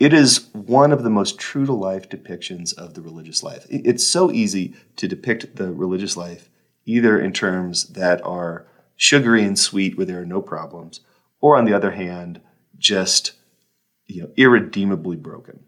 it 0.00 0.14
is 0.14 0.48
one 0.54 0.92
of 0.92 1.02
the 1.04 1.10
most 1.10 1.38
true 1.38 1.66
to 1.66 1.74
life 1.74 2.08
depictions 2.08 2.76
of 2.76 2.94
the 2.94 3.02
religious 3.02 3.42
life. 3.42 3.66
It's 3.68 4.04
so 4.04 4.32
easy 4.32 4.74
to 4.96 5.06
depict 5.06 5.56
the 5.56 5.70
religious 5.70 6.16
life 6.16 6.48
either 6.86 7.20
in 7.20 7.32
terms 7.32 7.84
that 7.88 8.24
are 8.24 8.66
sugary 8.96 9.44
and 9.44 9.58
sweet 9.58 9.96
where 9.96 10.06
there 10.06 10.22
are 10.22 10.26
no 10.26 10.40
problems, 10.40 11.00
or 11.40 11.56
on 11.56 11.66
the 11.66 11.74
other 11.74 11.90
hand, 11.90 12.40
just 12.78 13.32
you 14.06 14.22
know, 14.22 14.30
irredeemably 14.36 15.16
broken. 15.16 15.64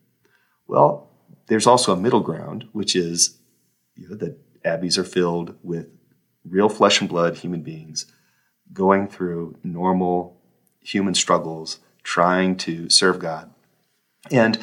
Well, 0.66 1.10
there's 1.46 1.66
also 1.66 1.92
a 1.92 1.96
middle 1.96 2.20
ground, 2.20 2.66
which 2.72 2.96
is 2.96 3.38
you 3.94 4.08
know, 4.08 4.16
that 4.16 4.38
abbeys 4.64 4.96
are 4.96 5.04
filled 5.04 5.56
with 5.62 5.88
real 6.44 6.70
flesh 6.70 7.00
and 7.00 7.08
blood 7.08 7.36
human 7.36 7.62
beings 7.62 8.06
going 8.72 9.06
through 9.06 9.56
normal 9.62 10.40
human 10.80 11.14
struggles, 11.14 11.80
trying 12.02 12.56
to 12.56 12.88
serve 12.88 13.18
God. 13.18 13.51
And 14.30 14.58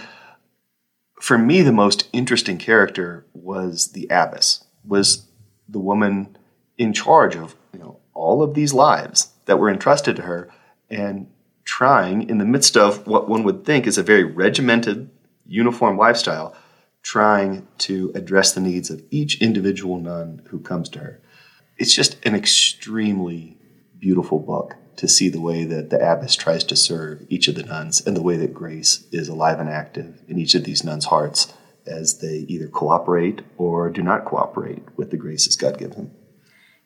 for 1.19 1.37
me, 1.37 1.61
the 1.61 1.71
most 1.71 2.09
interesting 2.13 2.57
character 2.57 3.25
was 3.33 3.91
the 3.91 4.07
abbess, 4.09 4.63
was 4.85 5.27
the 5.67 5.79
woman 5.79 6.37
in 6.77 6.93
charge 6.93 7.35
of 7.35 7.55
you 7.73 7.79
know 7.79 7.99
all 8.13 8.41
of 8.41 8.53
these 8.53 8.73
lives 8.73 9.31
that 9.45 9.59
were 9.59 9.69
entrusted 9.69 10.15
to 10.15 10.21
her, 10.23 10.49
and 10.89 11.27
trying 11.65 12.29
in 12.29 12.37
the 12.37 12.45
midst 12.45 12.77
of 12.77 13.05
what 13.05 13.29
one 13.29 13.43
would 13.43 13.65
think 13.65 13.85
is 13.85 13.97
a 13.97 14.03
very 14.03 14.23
regimented 14.23 15.09
uniform 15.45 15.97
lifestyle, 15.97 16.55
trying 17.03 17.67
to 17.77 18.11
address 18.15 18.53
the 18.53 18.61
needs 18.61 18.89
of 18.89 19.03
each 19.11 19.41
individual 19.41 19.99
nun 19.99 20.41
who 20.49 20.59
comes 20.59 20.89
to 20.89 20.99
her. 20.99 21.21
It's 21.77 21.93
just 21.93 22.23
an 22.25 22.35
extremely 22.35 23.57
beautiful 23.99 24.39
book 24.39 24.75
to 24.99 25.07
see 25.07 25.29
the 25.29 25.39
way 25.39 25.63
that 25.63 25.89
the 25.89 25.97
abbess 25.97 26.35
tries 26.35 26.65
to 26.65 26.75
serve 26.75 27.25
each 27.29 27.47
of 27.47 27.55
the 27.55 27.63
nuns 27.63 28.05
and 28.05 28.17
the 28.17 28.21
way 28.21 28.35
that 28.35 28.53
grace 28.53 29.07
is 29.13 29.29
alive 29.29 29.57
and 29.57 29.69
active 29.69 30.21
in 30.27 30.37
each 30.37 30.55
of 30.55 30.65
these 30.65 30.83
nuns' 30.83 31.05
hearts 31.05 31.53
as 31.87 32.19
they 32.19 32.45
either 32.49 32.67
cooperate 32.67 33.41
or 33.57 33.89
do 33.89 34.03
not 34.03 34.25
cooperate 34.25 34.83
with 34.97 35.09
the 35.09 35.15
graces 35.15 35.55
God 35.55 35.77
gives 35.77 35.95
them. 35.95 36.11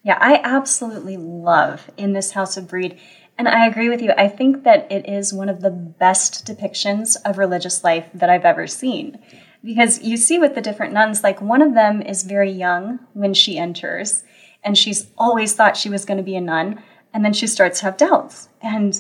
Yeah, 0.04 0.20
I 0.22 0.40
absolutely 0.44 1.18
love 1.18 1.90
in 1.98 2.14
this 2.14 2.34
House 2.34 2.56
of 2.56 2.68
Brede 2.68 3.00
and 3.36 3.48
I 3.48 3.66
agree 3.66 3.90
with 3.90 4.00
you. 4.04 4.12
I 4.16 4.28
think 4.28 4.64
that 4.64 4.92
it 4.92 5.10
is 5.10 5.34
one 5.34 5.50
of 5.50 5.62
the 5.62 5.72
best 5.72 6.46
depictions 6.46 7.18
of 7.26 7.40
religious 7.40 7.84
life 7.84 8.06
that 8.14 8.30
I've 8.30 8.46
ever 8.46 8.68
seen. 8.68 9.18
Because 9.64 10.04
you 10.04 10.18
see 10.18 10.38
with 10.38 10.54
the 10.54 10.62
different 10.62 10.94
nuns, 10.94 11.24
like 11.24 11.42
one 11.42 11.64
of 11.64 11.74
them 11.74 12.04
is 12.04 12.22
very 12.22 12.52
young 12.52 13.00
when 13.14 13.34
she 13.34 13.58
enters, 13.58 14.24
and 14.64 14.78
she's 14.78 15.08
always 15.18 15.56
thought 15.56 15.78
she 15.78 15.90
was 15.90 16.06
going 16.06 16.18
to 16.18 16.24
be 16.24 16.36
a 16.36 16.42
nun, 16.42 16.84
and 17.14 17.24
then 17.24 17.34
she 17.34 17.48
starts 17.48 17.80
to 17.80 17.86
have 17.86 17.98
doubts. 17.98 18.50
And 18.62 19.00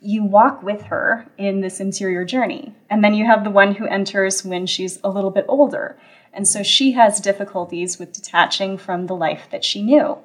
you 0.00 0.24
walk 0.24 0.62
with 0.62 0.82
her 0.82 1.26
in 1.38 1.60
this 1.60 1.78
interior 1.78 2.24
journey. 2.24 2.74
And 2.90 3.04
then 3.04 3.14
you 3.14 3.24
have 3.26 3.44
the 3.44 3.50
one 3.50 3.74
who 3.74 3.86
enters 3.86 4.44
when 4.44 4.66
she's 4.66 4.98
a 5.04 5.10
little 5.10 5.30
bit 5.30 5.44
older. 5.48 5.96
And 6.32 6.48
so 6.48 6.62
she 6.62 6.92
has 6.92 7.20
difficulties 7.20 7.98
with 7.98 8.12
detaching 8.12 8.78
from 8.78 9.06
the 9.06 9.14
life 9.14 9.46
that 9.50 9.64
she 9.64 9.82
knew. 9.82 10.18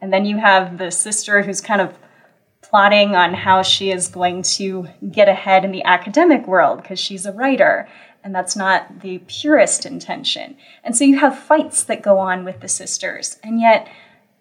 And 0.00 0.12
then 0.12 0.24
you 0.24 0.38
have 0.38 0.78
the 0.78 0.90
sister 0.90 1.42
who's 1.42 1.60
kind 1.60 1.82
of 1.82 1.98
plotting 2.62 3.14
on 3.14 3.34
how 3.34 3.62
she 3.62 3.90
is 3.90 4.08
going 4.08 4.42
to 4.42 4.88
get 5.10 5.28
ahead 5.28 5.64
in 5.64 5.72
the 5.72 5.84
academic 5.84 6.46
world 6.46 6.80
because 6.80 7.00
she's 7.00 7.26
a 7.26 7.32
writer 7.32 7.88
and 8.22 8.34
that's 8.34 8.56
not 8.56 9.00
the 9.00 9.18
purest 9.26 9.86
intention. 9.86 10.56
And 10.84 10.96
so 10.96 11.04
you 11.04 11.18
have 11.18 11.38
fights 11.38 11.84
that 11.84 12.02
go 12.02 12.18
on 12.18 12.44
with 12.44 12.60
the 12.60 12.68
sisters, 12.68 13.38
and 13.42 13.60
yet 13.60 13.88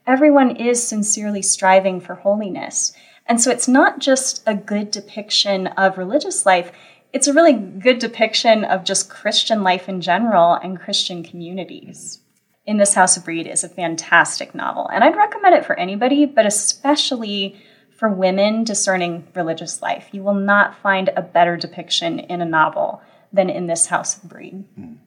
everyone 0.09 0.55
is 0.55 0.85
sincerely 0.85 1.41
striving 1.41 2.01
for 2.01 2.15
holiness. 2.15 2.91
And 3.27 3.39
so 3.39 3.51
it's 3.51 3.67
not 3.67 3.99
just 3.99 4.41
a 4.47 4.55
good 4.55 4.89
depiction 4.89 5.67
of 5.67 5.99
religious 5.99 6.47
life, 6.47 6.71
it's 7.13 7.27
a 7.27 7.33
really 7.33 7.53
good 7.53 7.99
depiction 7.99 8.63
of 8.63 8.83
just 8.83 9.09
Christian 9.09 9.63
life 9.63 9.87
in 9.87 10.01
general 10.01 10.55
and 10.55 10.79
Christian 10.79 11.23
communities. 11.23 12.21
In 12.65 12.77
This 12.77 12.95
House 12.95 13.17
of 13.17 13.25
Brede 13.25 13.47
is 13.47 13.63
a 13.63 13.69
fantastic 13.69 14.53
novel, 14.53 14.89
and 14.93 15.03
I'd 15.03 15.15
recommend 15.15 15.55
it 15.55 15.65
for 15.65 15.77
anybody, 15.79 16.25
but 16.25 16.45
especially 16.45 17.59
for 17.95 18.09
women 18.09 18.63
discerning 18.63 19.27
religious 19.35 19.81
life. 19.81 20.09
You 20.11 20.23
will 20.23 20.35
not 20.35 20.77
find 20.79 21.09
a 21.15 21.21
better 21.21 21.57
depiction 21.57 22.19
in 22.19 22.41
a 22.41 22.45
novel 22.45 23.01
than 23.33 23.49
in 23.49 23.67
this 23.67 23.87
House 23.87 24.17
of 24.17 24.29
Brede. 24.29 24.65
Mm. 24.79 24.97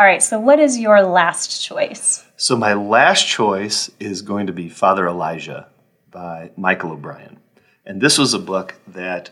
All 0.00 0.06
right, 0.06 0.22
so 0.22 0.40
what 0.40 0.58
is 0.58 0.78
your 0.78 1.02
last 1.02 1.62
choice? 1.62 2.24
So, 2.38 2.56
my 2.56 2.72
last 2.72 3.28
choice 3.28 3.90
is 4.00 4.22
going 4.22 4.46
to 4.46 4.52
be 4.54 4.70
Father 4.70 5.06
Elijah 5.06 5.68
by 6.10 6.52
Michael 6.56 6.92
O'Brien. 6.92 7.38
And 7.84 8.00
this 8.00 8.16
was 8.16 8.32
a 8.32 8.38
book 8.38 8.76
that 8.88 9.28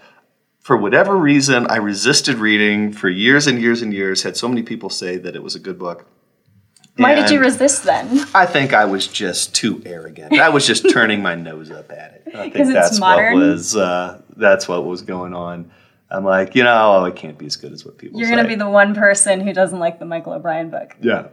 for 0.61 0.77
whatever 0.77 1.17
reason, 1.17 1.67
I 1.69 1.77
resisted 1.77 2.37
reading 2.37 2.93
for 2.93 3.09
years 3.09 3.47
and 3.47 3.59
years 3.59 3.81
and 3.81 3.95
years. 3.95 4.25
Had 4.25 4.37
so 4.37 4.47
many 4.47 4.63
people 4.63 4.91
say 4.91 5.17
that 5.17 5.35
it 5.35 5.43
was 5.43 5.55
a 5.55 5.59
good 5.59 5.79
book. 5.79 6.05
Why 6.97 7.15
did 7.15 7.31
you 7.31 7.41
resist 7.41 7.85
then? 7.85 8.27
I 8.35 8.45
think 8.45 8.75
I 8.75 8.85
was 8.85 9.07
just 9.07 9.55
too 9.55 9.81
arrogant. 9.87 10.39
I 10.39 10.51
was 10.51 10.67
just 10.67 10.91
turning 10.91 11.23
my 11.23 11.35
nose 11.49 11.71
up 11.71 11.91
at 11.91 12.25
it. 12.27 12.35
I 12.35 12.51
think 12.51 12.75
that's 12.75 13.01
modern? 13.01 13.33
what 13.33 13.41
was 13.41 13.75
uh, 13.75 14.21
that's 14.37 14.69
what 14.69 14.85
was 14.85 15.01
going 15.01 15.33
on. 15.33 15.71
I'm 16.11 16.25
like, 16.25 16.55
you 16.55 16.65
know, 16.65 17.01
oh, 17.01 17.05
it 17.05 17.17
can't 17.17 17.37
be 17.37 17.47
as 17.47 17.57
good 17.57 17.73
as 17.73 17.85
what 17.85 17.99
people 17.99 18.19
say. 18.19 18.21
You're 18.21 18.35
going 18.35 18.43
to 18.43 18.49
be 18.49 18.55
the 18.55 18.69
one 18.69 18.95
person 18.95 19.41
who 19.41 19.53
doesn't 19.53 19.79
like 19.79 19.99
the 19.99 20.07
Michael 20.07 20.33
O'Brien 20.33 20.71
book. 20.71 20.97
Yeah. 21.01 21.29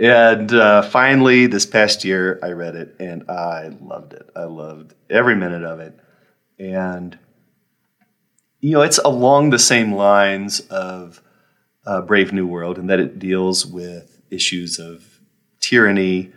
And 0.00 0.52
uh, 0.52 0.82
finally, 0.82 1.46
this 1.46 1.66
past 1.66 2.04
year, 2.04 2.38
I 2.42 2.50
read 2.52 2.76
it 2.76 2.96
and 2.98 3.28
I 3.30 3.76
loved 3.80 4.14
it. 4.14 4.28
I 4.34 4.44
loved 4.44 4.94
every 5.10 5.34
minute 5.34 5.64
of 5.64 5.80
it. 5.80 5.98
And, 6.58 7.18
you 8.60 8.72
know, 8.72 8.82
it's 8.82 8.98
along 8.98 9.50
the 9.50 9.58
same 9.58 9.92
lines 9.92 10.60
of 10.60 11.22
uh, 11.84 12.00
Brave 12.02 12.32
New 12.32 12.46
World 12.46 12.78
in 12.78 12.86
that 12.86 13.00
it 13.00 13.18
deals 13.18 13.66
with 13.66 14.20
issues 14.30 14.78
of 14.78 15.20
tyranny, 15.60 16.32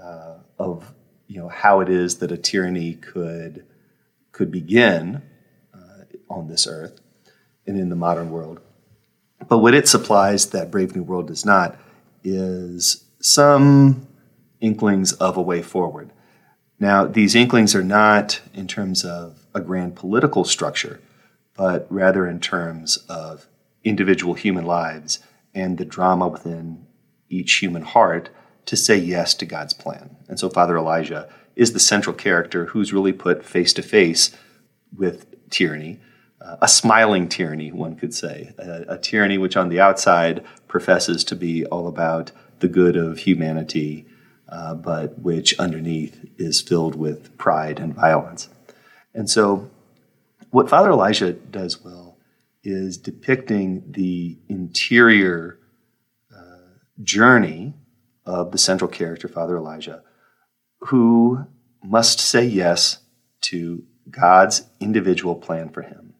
uh, 0.00 0.38
of, 0.58 0.92
you 1.28 1.38
know, 1.40 1.48
how 1.48 1.80
it 1.80 1.88
is 1.88 2.18
that 2.18 2.32
a 2.32 2.36
tyranny 2.36 2.94
could, 2.94 3.64
could 4.32 4.50
begin 4.50 5.22
uh, 5.72 6.04
on 6.28 6.48
this 6.48 6.66
earth 6.66 7.00
and 7.66 7.78
in 7.78 7.88
the 7.88 7.96
modern 7.96 8.30
world. 8.30 8.60
But 9.48 9.58
what 9.58 9.74
it 9.74 9.88
supplies 9.88 10.50
that 10.50 10.70
Brave 10.70 10.94
New 10.94 11.02
World 11.02 11.28
does 11.28 11.44
not 11.44 11.76
is 12.24 13.04
some 13.20 14.06
inklings 14.60 15.12
of 15.14 15.36
a 15.36 15.42
way 15.42 15.62
forward. 15.62 16.10
Now, 16.78 17.06
these 17.06 17.34
inklings 17.34 17.74
are 17.74 17.84
not 17.84 18.40
in 18.54 18.66
terms 18.66 19.04
of 19.04 19.46
a 19.54 19.60
grand 19.60 19.94
political 19.94 20.44
structure, 20.44 21.00
but 21.56 21.86
rather 21.90 22.26
in 22.26 22.40
terms 22.40 22.96
of 23.08 23.46
individual 23.84 24.34
human 24.34 24.64
lives 24.64 25.18
and 25.54 25.78
the 25.78 25.84
drama 25.84 26.28
within 26.28 26.86
each 27.28 27.54
human 27.56 27.82
heart 27.82 28.30
to 28.66 28.76
say 28.76 28.96
yes 28.96 29.34
to 29.34 29.46
God's 29.46 29.74
plan. 29.74 30.16
And 30.28 30.38
so, 30.38 30.48
Father 30.48 30.76
Elijah 30.76 31.28
is 31.56 31.72
the 31.72 31.80
central 31.80 32.14
character 32.14 32.66
who's 32.66 32.92
really 32.92 33.12
put 33.12 33.44
face 33.44 33.72
to 33.74 33.82
face 33.82 34.30
with 34.96 35.50
tyranny, 35.50 36.00
a 36.60 36.68
smiling 36.68 37.28
tyranny, 37.28 37.70
one 37.72 37.96
could 37.96 38.14
say, 38.14 38.52
a, 38.58 38.94
a 38.94 38.98
tyranny 38.98 39.38
which 39.38 39.56
on 39.56 39.68
the 39.68 39.80
outside 39.80 40.44
professes 40.68 41.24
to 41.24 41.36
be 41.36 41.64
all 41.66 41.86
about 41.86 42.32
the 42.60 42.68
good 42.68 42.96
of 42.96 43.18
humanity, 43.18 44.06
uh, 44.48 44.74
but 44.74 45.18
which 45.18 45.58
underneath 45.58 46.24
is 46.38 46.60
filled 46.60 46.94
with 46.94 47.36
pride 47.38 47.78
and 47.78 47.94
violence. 47.94 48.48
And 49.14 49.28
so, 49.28 49.70
what 50.50 50.68
Father 50.68 50.90
Elijah 50.90 51.32
does 51.32 51.82
well 51.82 52.18
is 52.62 52.98
depicting 52.98 53.82
the 53.90 54.38
interior 54.48 55.58
uh, 56.34 56.78
journey 57.02 57.74
of 58.24 58.52
the 58.52 58.58
central 58.58 58.88
character, 58.88 59.28
Father 59.28 59.56
Elijah, 59.56 60.02
who 60.80 61.46
must 61.82 62.20
say 62.20 62.44
yes 62.44 62.98
to 63.40 63.84
God's 64.10 64.64
individual 64.80 65.34
plan 65.34 65.68
for 65.68 65.82
him, 65.82 66.11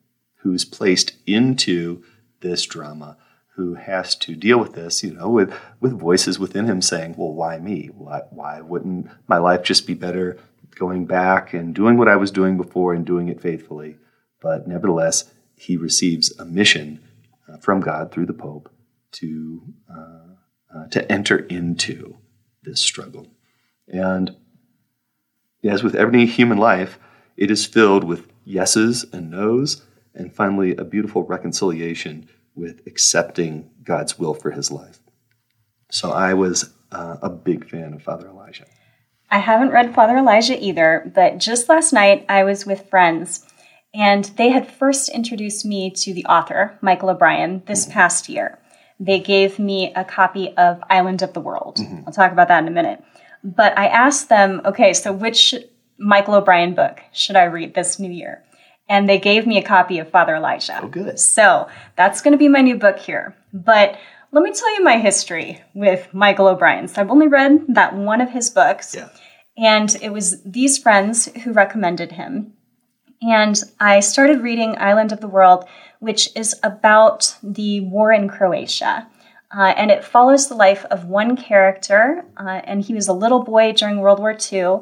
who's 0.43 0.65
placed 0.65 1.15
into 1.27 2.03
this 2.41 2.65
drama, 2.65 3.17
who 3.55 3.75
has 3.75 4.17
to 4.17 4.35
deal 4.35 4.59
with 4.59 4.75
this, 4.75 5.03
you 5.03 5.13
know, 5.13 5.29
with, 5.29 5.55
with 5.81 5.99
voices 5.99 6.39
within 6.39 6.67
him 6.67 6.83
saying, 6.83 7.15
well, 7.17 7.33
why 7.33 7.59
me? 7.59 7.91
Why, 7.95 8.23
why 8.31 8.61
wouldn't 8.61 9.09
my 9.29 9.39
life 9.39 9.63
just 9.63 9.87
be 9.87 9.95
better 9.95 10.39
going 10.75 11.07
back 11.07 11.53
and 11.55 11.75
doing 11.75 11.97
what 11.97 12.09
I 12.09 12.17
was 12.17 12.31
doing 12.31 12.57
before 12.57 12.93
and 12.93 13.07
doing 13.07 13.29
it 13.29 13.41
faithfully? 13.41 13.99
But 14.41 14.67
nevertheless, 14.67 15.33
he 15.55 15.77
receives 15.77 16.37
a 16.39 16.45
mission 16.45 17.01
uh, 17.49 17.59
from 17.59 17.81
God 17.81 18.11
through 18.11 18.27
the 18.27 18.33
Pope 18.33 18.69
to, 19.13 19.63
uh, 19.89 20.35
uh, 20.75 20.87
to 20.89 21.13
enter 21.13 21.39
into 21.39 22.17
this 22.65 22.81
struggle. 22.81 23.29
And 23.87 24.35
as 25.63 25.85
with 25.85 25.95
every 25.95 26.27
human 26.27 26.59
life, 26.59 26.99
it 27.37 27.51
is 27.51 27.64
filled 27.64 28.03
with 28.03 28.27
yeses 28.45 29.05
and 29.12 29.31
nos, 29.31 29.83
and 30.14 30.35
finally, 30.35 30.77
a 30.77 30.85
beautiful 30.85 31.22
reconciliation 31.25 32.29
with 32.55 32.87
accepting 32.87 33.70
God's 33.83 34.18
will 34.18 34.35
for 34.35 34.51
his 34.51 34.70
life. 34.70 35.01
So 35.90 36.11
I 36.11 36.35
was 36.35 36.72
uh, 36.90 37.16
a 37.22 37.31
big 37.31 37.68
fan 37.68 37.94
of 37.94 38.03
Father 38.03 38.29
Elijah. 38.29 38.66
I 39.31 39.38
haven't 39.38 39.70
read 39.70 39.94
Father 39.94 40.18
Elijah 40.18 40.62
either, 40.62 41.11
but 41.14 41.38
just 41.38 41.68
last 41.68 41.92
night 41.92 42.27
I 42.29 42.44
was 42.44 42.66
with 42.66 42.88
friends 42.90 43.46
and 43.94 44.25
they 44.37 44.51
had 44.51 44.70
first 44.70 45.09
introduced 45.09 45.64
me 45.66 45.90
to 45.90 46.14
the 46.14 46.25
author, 46.27 46.79
Michael 46.81 47.11
O'Brien, 47.11 47.62
this 47.66 47.87
past 47.87 48.29
year. 48.29 48.59
They 48.98 49.20
gave 49.20 49.59
me 49.59 49.92
a 49.94 50.05
copy 50.05 50.57
of 50.57 50.83
Island 50.88 51.22
of 51.22 51.33
the 51.33 51.40
World. 51.40 51.79
I'll 52.07 52.12
talk 52.12 52.33
about 52.33 52.48
that 52.48 52.62
in 52.62 52.68
a 52.68 52.72
minute. 52.72 53.03
But 53.44 53.77
I 53.77 53.88
asked 53.88 54.29
them, 54.29 54.62
okay, 54.64 54.92
so 54.92 55.12
which 55.12 55.55
Michael 55.98 56.35
O'Brien 56.35 56.75
book 56.75 57.01
should 57.12 57.37
I 57.37 57.44
read 57.44 57.75
this 57.75 57.98
new 57.98 58.11
year? 58.11 58.44
And 58.92 59.09
they 59.09 59.18
gave 59.18 59.46
me 59.46 59.57
a 59.57 59.62
copy 59.62 60.00
of 60.00 60.11
Father 60.11 60.37
Elijah. 60.37 60.78
Oh, 60.83 60.87
good. 60.87 61.18
So 61.18 61.66
that's 61.96 62.20
going 62.20 62.33
to 62.33 62.38
be 62.38 62.48
my 62.48 62.61
new 62.61 62.76
book 62.76 62.98
here. 62.98 63.35
But 63.50 63.98
let 64.33 64.44
me 64.44 64.52
tell 64.52 64.74
you 64.74 64.85
my 64.85 64.98
history 64.98 65.64
with 65.72 66.12
Michael 66.12 66.46
O'Brien. 66.46 66.88
So 66.88 67.00
I've 67.00 67.11
only 67.11 67.26
read 67.26 67.64
that 67.68 67.94
one 67.94 68.20
of 68.20 68.28
his 68.28 68.50
books. 68.50 68.94
Yeah. 68.94 69.09
And 69.57 69.96
it 70.02 70.12
was 70.12 70.42
these 70.42 70.76
friends 70.76 71.24
who 71.42 71.55
recommended 71.55 72.12
him. 72.12 72.52
And 73.22 73.59
I 73.81 74.00
started 74.00 74.42
reading 74.42 74.76
Island 74.76 75.11
of 75.11 75.22
the 75.22 75.35
World, 75.38 75.64
which 76.00 76.28
is 76.37 76.55
about 76.62 77.38
the 77.42 77.81
war 77.81 78.12
in 78.12 78.28
Croatia. 78.28 79.09
Uh, 79.57 79.72
and 79.74 79.90
it 79.90 80.05
follows 80.05 80.48
the 80.48 80.55
life 80.55 80.85
of 80.90 81.07
one 81.07 81.35
character, 81.37 82.26
uh, 82.37 82.61
and 82.64 82.83
he 82.83 82.92
was 82.92 83.09
a 83.09 83.14
little 83.14 83.42
boy 83.42 83.72
during 83.72 84.00
World 84.00 84.18
War 84.18 84.37
II. 84.52 84.81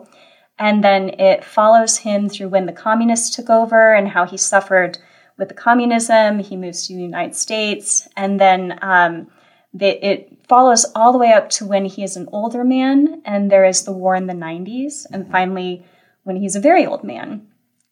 And 0.61 0.85
then 0.85 1.09
it 1.19 1.43
follows 1.43 1.97
him 1.97 2.29
through 2.29 2.51
when 2.51 2.67
the 2.67 2.73
communists 2.73 3.35
took 3.35 3.49
over 3.51 3.95
and 3.95 4.07
how 4.07 4.27
he 4.27 4.37
suffered 4.37 4.99
with 5.39 5.49
the 5.49 5.55
communism. 5.55 6.39
He 6.39 6.57
moves 6.57 6.87
to 6.87 6.95
the 6.95 7.03
United 7.03 7.35
States. 7.35 8.07
And 8.15 8.39
then 8.39 8.79
um, 8.83 9.29
the, 9.73 10.07
it 10.07 10.39
follows 10.49 10.85
all 10.95 11.13
the 11.13 11.19
way 11.19 11.33
up 11.33 11.49
to 11.51 11.65
when 11.65 11.87
he 11.87 12.03
is 12.03 12.17
an 12.17 12.29
older 12.33 12.63
man, 12.63 13.23
and 13.25 13.51
there 13.51 13.65
is 13.65 13.85
the 13.85 13.93
war 13.93 14.15
in 14.15 14.27
the 14.27 14.35
90s, 14.35 15.07
and 15.11 15.31
finally 15.31 15.87
when 16.25 16.37
he's 16.37 16.57
a 16.57 16.61
very 16.61 16.85
old 16.85 17.05
man. 17.05 17.47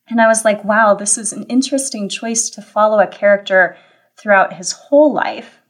And 0.09 0.20
I 0.20 0.26
was 0.26 0.44
like, 0.44 0.64
wow, 0.64 0.94
this 0.94 1.16
is 1.16 1.33
an 1.33 1.44
interesting 1.44 2.09
choice 2.09 2.50
to 2.50 2.62
follow 2.62 2.98
a 2.98 3.07
character 3.07 3.76
throughout 4.18 4.54
his 4.54 4.72
whole 4.72 5.12
life. 5.12 5.61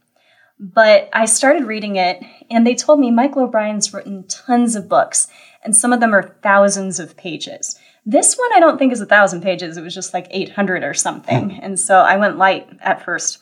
But 0.59 1.09
I 1.13 1.27
started 1.27 1.65
reading 1.65 1.97
it, 1.97 2.23
and 2.51 2.67
they 2.67 2.75
told 2.75 2.99
me 2.99 3.11
Michael 3.11 3.45
O'Brien's 3.45 3.93
written 3.93 4.27
tons 4.27 4.75
of 4.75 4.89
books, 4.89 5.29
and 5.69 5.77
some 5.77 5.93
of 5.93 6.01
them 6.01 6.15
are 6.15 6.35
thousands 6.43 6.99
of 6.99 7.15
pages. 7.15 7.79
This 8.07 8.37
one 8.37 8.49
I 8.55 8.59
don't 8.59 8.79
think 8.79 8.91
is 8.91 9.03
a 9.03 9.07
thousand 9.07 9.43
pages, 9.43 9.77
it 9.77 9.83
was 9.83 9.95
just 9.95 10.15
like 10.15 10.27
800 10.31 10.83
or 10.83 10.95
something. 10.95 11.61
And 11.61 11.79
so 11.79 11.99
I 11.99 12.17
went 12.17 12.39
light 12.39 12.67
at 12.81 13.05
first. 13.05 13.37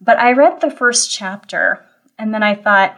But 0.00 0.16
I 0.20 0.30
read 0.30 0.60
the 0.60 0.70
first 0.70 1.10
chapter, 1.10 1.84
and 2.20 2.32
then 2.32 2.44
I 2.44 2.54
thought, 2.54 2.96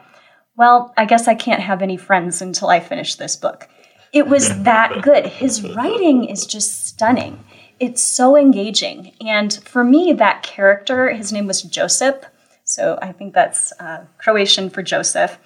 well, 0.59 0.93
I 0.99 1.07
guess 1.07 1.29
I 1.29 1.35
can't 1.35 1.63
have 1.63 1.81
any 1.81 1.97
friends 1.97 2.43
until 2.43 2.69
I 2.69 2.81
finish 2.81 3.15
this 3.15 3.37
book. 3.37 3.71
It 4.13 4.27
was 4.27 4.63
that 4.65 5.01
good. 5.01 5.29
His 5.29 5.67
writing 5.75 6.27
is 6.27 6.45
just 6.45 6.87
stunning. 6.87 7.43
It's 7.81 8.03
so 8.03 8.37
engaging. 8.37 9.15
And 9.27 9.51
for 9.65 9.83
me, 9.83 10.13
that 10.13 10.43
character, 10.43 11.09
his 11.09 11.33
name 11.33 11.47
was 11.47 11.63
Josip. 11.63 12.27
So 12.65 12.99
I 13.01 13.13
think 13.13 13.33
that's 13.33 13.73
uh, 13.81 14.05
Croatian 14.19 14.69
for 14.69 14.83
Joseph. 14.83 15.39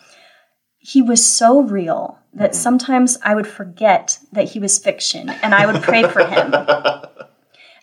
He 0.79 1.03
was 1.03 1.24
so 1.24 1.62
real 1.62 2.17
that 2.35 2.55
sometimes 2.55 3.19
I 3.23 3.35
would 3.35 3.47
forget 3.47 4.19
that 4.33 4.51
he 4.51 4.61
was 4.61 4.79
fiction 4.79 5.29
and 5.31 5.55
I 5.55 5.67
would 5.67 5.83
pray 5.83 6.05
for 6.05 6.25
him. 6.25 6.55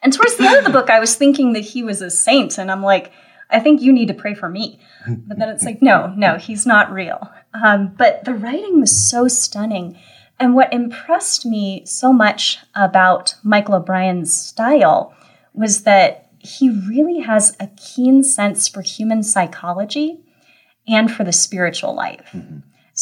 And 0.06 0.14
towards 0.14 0.36
the 0.36 0.46
end 0.46 0.58
of 0.58 0.66
the 0.66 0.70
book, 0.70 0.92
I 0.92 1.00
was 1.00 1.16
thinking 1.16 1.54
that 1.54 1.62
he 1.62 1.82
was 1.82 2.00
a 2.00 2.12
saint. 2.12 2.60
And 2.60 2.70
I'm 2.70 2.84
like, 2.84 3.12
I 3.50 3.60
think 3.60 3.82
you 3.82 3.92
need 3.92 4.08
to 4.10 4.14
pray 4.14 4.36
for 4.36 4.48
me. 4.48 4.80
But 5.28 5.40
then 5.40 5.50
it's 5.50 5.64
like, 5.64 5.82
no, 5.82 6.14
no, 6.16 6.38
he's 6.38 6.68
not 6.68 6.92
real. 6.92 7.32
Um, 7.56 7.96
but 7.98 8.24
the 8.24 8.36
writing 8.36 8.80
was 8.80 8.96
so 8.96 9.28
stunning. 9.28 9.98
And 10.40 10.54
what 10.54 10.72
impressed 10.72 11.44
me 11.44 11.84
so 11.88 12.14
much 12.14 12.60
about 12.76 13.34
Michael 13.44 13.76
O'Brien's 13.76 14.32
style 14.32 15.16
was 15.54 15.84
that 15.84 16.30
he 16.38 16.70
really 16.70 17.22
has 17.22 17.58
a 17.60 17.68
keen 17.76 18.24
sense 18.24 18.68
for 18.68 18.84
human 18.84 19.24
psychology 19.24 20.20
and 20.88 21.12
for 21.12 21.24
the 21.24 21.34
spiritual 21.34 21.96
life. 21.96 22.36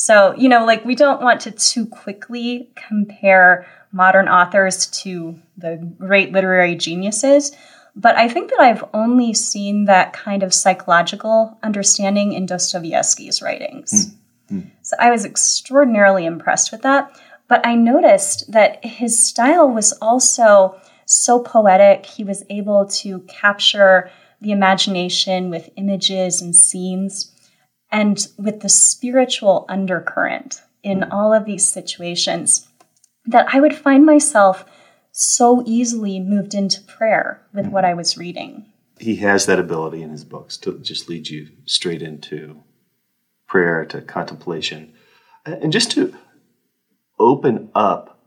So, 0.05 0.35
you 0.37 0.49
know, 0.49 0.65
like 0.65 0.83
we 0.83 0.95
don't 0.95 1.21
want 1.21 1.39
to 1.41 1.51
too 1.51 1.85
quickly 1.85 2.69
compare 2.75 3.65
modern 3.93 4.27
authors 4.27 4.87
to 4.87 5.39
the 5.55 5.77
great 5.97 6.33
literary 6.33 6.75
geniuses, 6.75 7.55
but 7.95 8.17
I 8.17 8.27
think 8.27 8.49
that 8.49 8.59
I've 8.59 8.83
only 8.93 9.33
seen 9.33 9.85
that 9.85 10.11
kind 10.11 10.43
of 10.43 10.53
psychological 10.53 11.57
understanding 11.63 12.33
in 12.33 12.45
Dostoevsky's 12.45 13.41
writings. 13.41 14.13
Hmm. 14.49 14.59
Hmm. 14.59 14.67
So 14.81 14.97
I 14.99 15.09
was 15.09 15.23
extraordinarily 15.23 16.25
impressed 16.25 16.73
with 16.73 16.81
that. 16.81 17.17
But 17.47 17.65
I 17.65 17.75
noticed 17.75 18.51
that 18.51 18.83
his 18.83 19.25
style 19.25 19.69
was 19.69 19.93
also 20.01 20.81
so 21.05 21.39
poetic. 21.39 22.05
He 22.05 22.25
was 22.25 22.43
able 22.49 22.87
to 22.87 23.21
capture 23.21 24.11
the 24.41 24.51
imagination 24.51 25.49
with 25.49 25.69
images 25.77 26.41
and 26.41 26.53
scenes 26.53 27.32
and 27.93 28.27
with 28.39 28.62
the 28.62 28.69
spiritual 28.69 29.65
undercurrent 29.69 30.63
in 30.82 31.03
all 31.03 31.32
of 31.32 31.45
these 31.45 31.65
situations 31.65 32.67
that 33.25 33.47
I 33.53 33.62
would 33.62 33.75
find 33.75 34.06
myself 34.06 34.65
so 35.12 35.63
easily 35.65 36.19
moved 36.19 36.56
into 36.56 36.82
prayer 36.82 37.43
with 37.53 37.67
what 37.67 37.86
I 37.86 37.93
was 37.93 38.17
reading. 38.17 38.65
He 38.99 39.17
has 39.17 39.45
that 39.45 39.60
ability 39.60 40.01
in 40.01 40.10
his 40.10 40.25
books 40.25 40.58
to 40.58 40.79
just 40.79 41.08
lead 41.08 41.29
you 41.29 41.49
straight 41.65 42.01
into 42.01 42.63
prayer, 43.47 43.86
to 43.86 44.01
contemplation, 44.01 44.93
and 45.45 45.71
just 45.71 45.91
to 45.91 46.15
open 47.19 47.69
up 47.75 48.19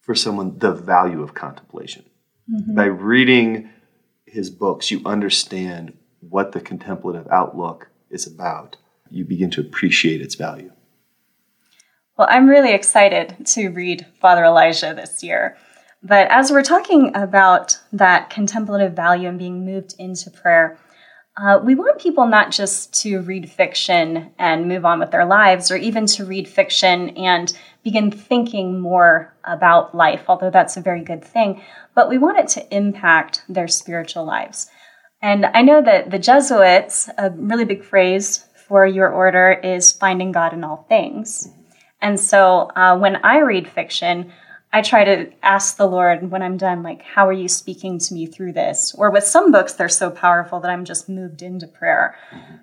for 0.00 0.14
someone 0.14 0.58
the 0.58 0.72
value 0.72 1.22
of 1.22 1.34
contemplation. 1.34 2.04
Mm-hmm. 2.52 2.74
By 2.74 2.84
reading 2.84 3.70
his 4.26 4.50
books, 4.50 4.90
you 4.90 5.00
understand 5.06 5.96
what 6.20 6.52
the 6.52 6.60
contemplative 6.60 7.26
outlook 7.30 7.88
is 8.10 8.26
about. 8.26 8.76
You 9.12 9.26
begin 9.26 9.50
to 9.50 9.60
appreciate 9.60 10.22
its 10.22 10.36
value. 10.36 10.72
Well, 12.16 12.28
I'm 12.30 12.48
really 12.48 12.72
excited 12.72 13.46
to 13.48 13.68
read 13.68 14.06
Father 14.20 14.44
Elijah 14.44 14.94
this 14.94 15.22
year. 15.22 15.58
But 16.02 16.28
as 16.30 16.50
we're 16.50 16.62
talking 16.62 17.14
about 17.14 17.78
that 17.92 18.30
contemplative 18.30 18.94
value 18.94 19.28
and 19.28 19.38
being 19.38 19.66
moved 19.66 19.94
into 19.98 20.30
prayer, 20.30 20.78
uh, 21.36 21.60
we 21.62 21.74
want 21.74 22.00
people 22.00 22.26
not 22.26 22.50
just 22.50 23.02
to 23.02 23.20
read 23.20 23.50
fiction 23.50 24.32
and 24.38 24.68
move 24.68 24.84
on 24.84 24.98
with 24.98 25.10
their 25.10 25.24
lives, 25.24 25.70
or 25.70 25.76
even 25.76 26.06
to 26.06 26.24
read 26.24 26.48
fiction 26.48 27.10
and 27.10 27.56
begin 27.82 28.10
thinking 28.10 28.80
more 28.80 29.34
about 29.44 29.94
life, 29.94 30.24
although 30.28 30.50
that's 30.50 30.76
a 30.76 30.82
very 30.82 31.02
good 31.02 31.24
thing, 31.24 31.62
but 31.94 32.08
we 32.08 32.18
want 32.18 32.38
it 32.38 32.48
to 32.48 32.74
impact 32.74 33.42
their 33.48 33.68
spiritual 33.68 34.24
lives. 34.24 34.68
And 35.22 35.46
I 35.46 35.62
know 35.62 35.80
that 35.80 36.10
the 36.10 36.18
Jesuits, 36.18 37.08
a 37.16 37.30
really 37.30 37.64
big 37.64 37.84
phrase 37.84 38.46
for 38.72 38.86
your 38.86 39.10
order 39.10 39.52
is 39.52 39.92
finding 39.92 40.32
God 40.32 40.54
in 40.54 40.64
all 40.64 40.86
things. 40.88 41.46
And 42.00 42.18
so 42.18 42.70
uh, 42.74 42.96
when 42.96 43.16
I 43.16 43.40
read 43.40 43.68
fiction, 43.68 44.32
I 44.72 44.80
try 44.80 45.04
to 45.04 45.30
ask 45.42 45.76
the 45.76 45.86
Lord 45.86 46.30
when 46.30 46.40
I'm 46.40 46.56
done, 46.56 46.82
like, 46.82 47.02
how 47.02 47.28
are 47.28 47.34
you 47.34 47.48
speaking 47.48 47.98
to 47.98 48.14
me 48.14 48.24
through 48.24 48.54
this? 48.54 48.94
Or 48.96 49.10
with 49.10 49.24
some 49.24 49.52
books, 49.52 49.74
they're 49.74 49.90
so 49.90 50.08
powerful 50.10 50.58
that 50.60 50.70
I'm 50.70 50.86
just 50.86 51.06
moved 51.06 51.42
into 51.42 51.66
prayer. 51.66 52.16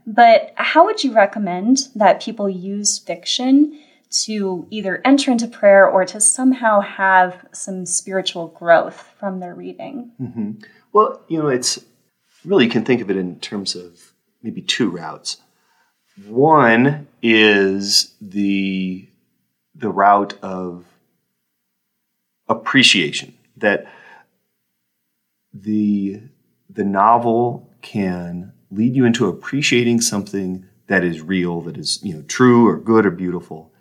But 0.07 0.51
how 0.55 0.85
would 0.85 1.03
you 1.03 1.13
recommend 1.13 1.89
that 1.93 2.23
people 2.23 2.49
use 2.49 2.97
fiction 2.97 3.79
to 4.23 4.65
either 4.71 5.03
enter 5.05 5.29
into 5.29 5.47
prayer 5.47 5.87
or 5.87 6.05
to 6.05 6.19
somehow 6.19 6.79
have 6.79 7.45
some 7.51 7.85
spiritual 7.85 8.47
growth 8.47 9.13
from 9.19 9.41
their 9.41 9.53
reading? 9.53 10.11
Mm-hmm. 10.19 10.53
Well, 10.91 11.23
you 11.27 11.37
know, 11.37 11.49
it's 11.49 11.77
really, 12.43 12.65
you 12.65 12.71
can 12.71 12.83
think 12.83 12.99
of 12.99 13.11
it 13.11 13.15
in 13.15 13.39
terms 13.39 13.75
of 13.75 14.11
maybe 14.41 14.63
two 14.63 14.89
routes. 14.89 15.37
One 16.27 17.07
is 17.21 18.15
the 18.19 19.07
the 19.75 19.89
route 19.89 20.37
of 20.41 20.85
appreciation 22.47 23.37
that 23.57 23.85
the 25.53 26.21
the 26.69 26.83
novel 26.83 27.69
can 27.81 28.53
lead 28.71 28.95
you 28.95 29.05
into 29.05 29.27
appreciating 29.27 30.01
something 30.01 30.65
that 30.87 31.03
is 31.03 31.21
real 31.21 31.61
that 31.61 31.77
is 31.77 31.99
you 32.03 32.13
know 32.13 32.23
true 32.23 32.67
or 32.67 32.77
good 32.77 33.05
or 33.05 33.11
beautiful. 33.11 33.71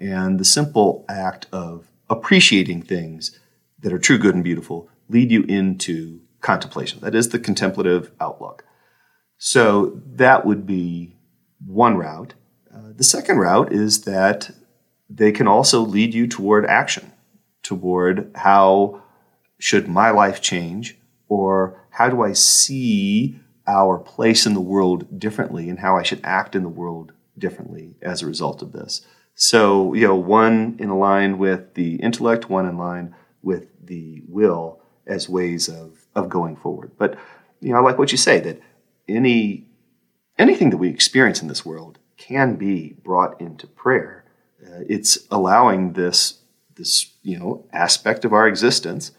And 0.00 0.38
the 0.38 0.44
simple 0.44 1.04
act 1.08 1.46
of 1.52 1.90
appreciating 2.08 2.82
things 2.82 3.38
that 3.80 3.92
are 3.92 3.98
true 3.98 4.18
good 4.18 4.34
and 4.34 4.44
beautiful 4.44 4.88
lead 5.08 5.30
you 5.30 5.42
into 5.44 6.20
contemplation. 6.40 7.00
That 7.00 7.14
is 7.14 7.30
the 7.30 7.38
contemplative 7.38 8.12
outlook. 8.20 8.64
So 9.38 10.00
that 10.04 10.44
would 10.44 10.66
be 10.66 11.17
one 11.66 11.96
route 11.96 12.34
uh, 12.74 12.92
the 12.96 13.04
second 13.04 13.38
route 13.38 13.72
is 13.72 14.02
that 14.02 14.50
they 15.10 15.32
can 15.32 15.48
also 15.48 15.80
lead 15.80 16.14
you 16.14 16.26
toward 16.26 16.66
action 16.66 17.12
toward 17.62 18.30
how 18.34 19.02
should 19.58 19.88
my 19.88 20.10
life 20.10 20.40
change 20.40 20.96
or 21.28 21.80
how 21.90 22.08
do 22.08 22.22
I 22.22 22.32
see 22.32 23.38
our 23.66 23.98
place 23.98 24.46
in 24.46 24.54
the 24.54 24.60
world 24.60 25.18
differently 25.20 25.68
and 25.68 25.78
how 25.78 25.96
I 25.96 26.02
should 26.02 26.20
act 26.24 26.56
in 26.56 26.62
the 26.62 26.68
world 26.68 27.12
differently 27.36 27.94
as 28.00 28.22
a 28.22 28.26
result 28.26 28.62
of 28.62 28.72
this. 28.72 29.02
So, 29.34 29.92
you 29.94 30.06
know, 30.06 30.16
one 30.16 30.76
in 30.78 30.90
line 30.98 31.38
with 31.38 31.74
the 31.74 31.96
intellect, 31.96 32.48
one 32.48 32.66
in 32.66 32.78
line 32.78 33.14
with 33.42 33.68
the 33.84 34.22
will 34.26 34.80
as 35.06 35.28
ways 35.28 35.68
of, 35.68 36.06
of 36.14 36.28
going 36.28 36.56
forward. 36.56 36.92
But, 36.98 37.18
you 37.60 37.72
know, 37.72 37.78
I 37.78 37.80
like 37.80 37.98
what 37.98 38.12
you 38.12 38.18
say 38.18 38.40
that 38.40 38.60
any 39.06 39.67
anything 40.38 40.70
that 40.70 40.76
we 40.76 40.88
experience 40.88 41.42
in 41.42 41.48
this 41.48 41.64
world 41.64 41.98
can 42.16 42.56
be 42.56 42.94
brought 43.02 43.40
into 43.40 43.66
prayer. 43.66 44.24
Uh, 44.62 44.80
it's 44.88 45.18
allowing 45.30 45.92
this 45.92 46.38
this 46.76 47.12
you 47.22 47.38
know 47.38 47.66
aspect 47.72 48.24
of 48.24 48.32
our 48.32 48.46
existence, 48.46 49.12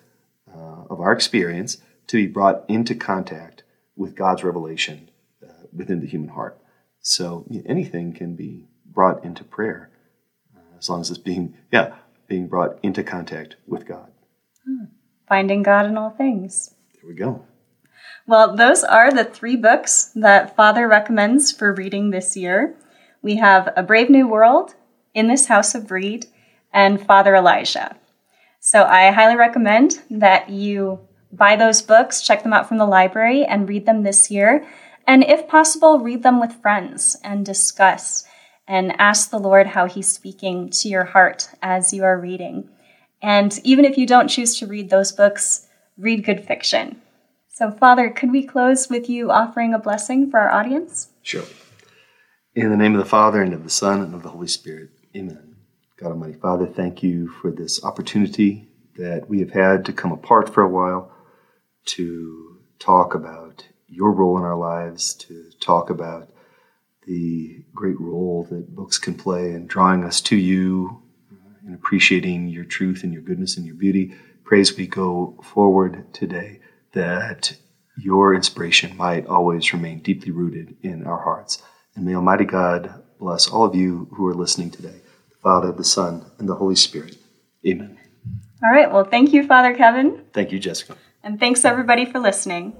uh, 0.53 0.83
of 0.89 0.99
our 0.99 1.11
experience, 1.11 1.77
to 2.07 2.17
be 2.17 2.27
brought 2.27 2.63
into 2.67 2.95
contact 2.95 3.63
with 3.95 4.15
God's 4.15 4.43
revelation 4.43 5.09
uh, 5.43 5.65
within 5.73 5.99
the 5.99 6.07
human 6.07 6.29
heart. 6.29 6.59
So 7.01 7.45
you 7.49 7.59
know, 7.59 7.65
anything 7.67 8.13
can 8.13 8.35
be 8.35 8.67
brought 8.85 9.23
into 9.23 9.43
prayer 9.43 9.89
uh, 10.55 10.77
as 10.77 10.89
long 10.89 11.01
as 11.01 11.09
it's 11.09 11.19
being 11.19 11.57
yeah 11.71 11.95
being 12.27 12.47
brought 12.47 12.79
into 12.83 13.03
contact 13.03 13.55
with 13.67 13.85
God. 13.85 14.11
Hmm. 14.65 14.85
Finding 15.27 15.63
God 15.63 15.85
in 15.85 15.97
all 15.97 16.11
things. 16.11 16.75
There 16.95 17.09
we 17.09 17.15
go. 17.15 17.45
Well, 18.29 18.55
those 18.55 18.83
are 18.83 19.11
the 19.11 19.23
three 19.23 19.55
books 19.55 20.11
that 20.13 20.55
Father 20.55 20.87
recommends 20.87 21.51
for 21.51 21.73
reading 21.73 22.11
this 22.11 22.37
year. 22.37 22.75
We 23.23 23.37
have 23.37 23.73
A 23.75 23.81
Brave 23.81 24.07
New 24.07 24.27
World, 24.27 24.75
In 25.15 25.27
This 25.27 25.47
House 25.47 25.73
of 25.73 25.87
Brede, 25.87 26.27
and 26.71 27.03
Father 27.03 27.33
Elijah. 27.33 27.95
So 28.59 28.83
I 28.83 29.09
highly 29.09 29.35
recommend 29.35 30.03
that 30.11 30.51
you 30.51 30.99
buy 31.31 31.55
those 31.55 31.81
books, 31.81 32.21
check 32.21 32.43
them 32.43 32.53
out 32.53 32.67
from 32.67 32.77
the 32.77 32.85
library, 32.85 33.45
and 33.45 33.67
read 33.67 33.87
them 33.87 34.03
this 34.03 34.29
year. 34.29 34.63
And 35.07 35.23
if 35.23 35.47
possible, 35.47 35.97
read 35.97 36.21
them 36.21 36.39
with 36.39 36.61
friends 36.61 37.17
and 37.23 37.43
discuss 37.43 38.25
and 38.67 38.93
ask 39.01 39.31
the 39.31 39.39
Lord 39.39 39.65
how 39.65 39.87
He's 39.87 40.07
speaking 40.07 40.69
to 40.69 40.87
your 40.87 41.05
heart 41.05 41.49
as 41.63 41.93
you 41.93 42.03
are 42.03 42.19
reading. 42.19 42.69
And 43.23 43.59
even 43.63 43.85
if 43.85 43.97
you 43.97 44.05
don't 44.05 44.27
choose 44.27 44.59
to 44.59 44.67
read 44.67 44.91
those 44.91 45.11
books, 45.11 45.65
read 45.97 46.23
good 46.23 46.45
fiction. 46.45 47.01
So, 47.59 47.71
Father, 47.71 48.09
could 48.09 48.31
we 48.31 48.43
close 48.43 48.89
with 48.89 49.09
you 49.09 49.31
offering 49.31 49.73
a 49.73 49.79
blessing 49.79 50.31
for 50.31 50.39
our 50.39 50.49
audience? 50.49 51.09
Sure. 51.21 51.43
In 52.55 52.69
the 52.69 52.77
name 52.77 52.93
of 52.95 52.99
the 52.99 53.09
Father, 53.09 53.41
and 53.41 53.53
of 53.53 53.65
the 53.65 53.69
Son, 53.69 54.01
and 54.01 54.15
of 54.15 54.23
the 54.23 54.29
Holy 54.29 54.47
Spirit. 54.47 54.91
Amen. 55.13 55.57
God 55.97 56.11
Almighty 56.11 56.39
Father, 56.39 56.65
thank 56.65 57.03
you 57.03 57.27
for 57.27 57.51
this 57.51 57.83
opportunity 57.83 58.69
that 58.95 59.27
we 59.27 59.41
have 59.41 59.49
had 59.49 59.83
to 59.87 59.91
come 59.91 60.13
apart 60.13 60.53
for 60.53 60.63
a 60.63 60.69
while, 60.69 61.11
to 61.87 62.61
talk 62.79 63.13
about 63.13 63.67
your 63.89 64.13
role 64.13 64.37
in 64.37 64.45
our 64.45 64.55
lives, 64.55 65.13
to 65.15 65.51
talk 65.59 65.89
about 65.89 66.29
the 67.07 67.65
great 67.75 67.99
role 67.99 68.47
that 68.49 68.73
books 68.73 68.97
can 68.97 69.15
play 69.15 69.51
in 69.51 69.67
drawing 69.67 70.05
us 70.05 70.21
to 70.21 70.37
you 70.37 71.01
uh, 71.29 71.57
and 71.65 71.75
appreciating 71.75 72.47
your 72.47 72.63
truth 72.63 73.03
and 73.03 73.11
your 73.11 73.21
goodness 73.21 73.57
and 73.57 73.65
your 73.65 73.75
beauty. 73.75 74.15
Praise 74.45 74.77
we 74.77 74.87
go 74.87 75.37
forward 75.43 76.05
today 76.13 76.61
that 76.93 77.55
your 77.97 78.33
inspiration 78.33 78.95
might 78.95 79.27
always 79.27 79.73
remain 79.73 79.99
deeply 79.99 80.31
rooted 80.31 80.75
in 80.81 81.05
our 81.05 81.21
hearts. 81.21 81.61
And 81.95 82.05
may 82.05 82.15
Almighty 82.15 82.45
God 82.45 82.93
bless 83.19 83.47
all 83.49 83.65
of 83.65 83.75
you 83.75 84.07
who 84.13 84.27
are 84.27 84.33
listening 84.33 84.71
today. 84.71 85.01
The 85.29 85.37
Father, 85.41 85.71
the 85.71 85.83
Son, 85.83 86.25
and 86.37 86.47
the 86.47 86.55
Holy 86.55 86.75
Spirit. 86.75 87.17
Amen. 87.67 87.97
All 88.63 88.71
right. 88.71 88.91
Well, 88.91 89.03
thank 89.03 89.33
you, 89.33 89.45
Father 89.45 89.75
Kevin. 89.75 90.23
Thank 90.33 90.51
you, 90.51 90.59
Jessica. 90.59 90.97
And 91.23 91.39
thanks, 91.39 91.65
everybody, 91.65 92.05
for 92.05 92.19
listening. 92.19 92.73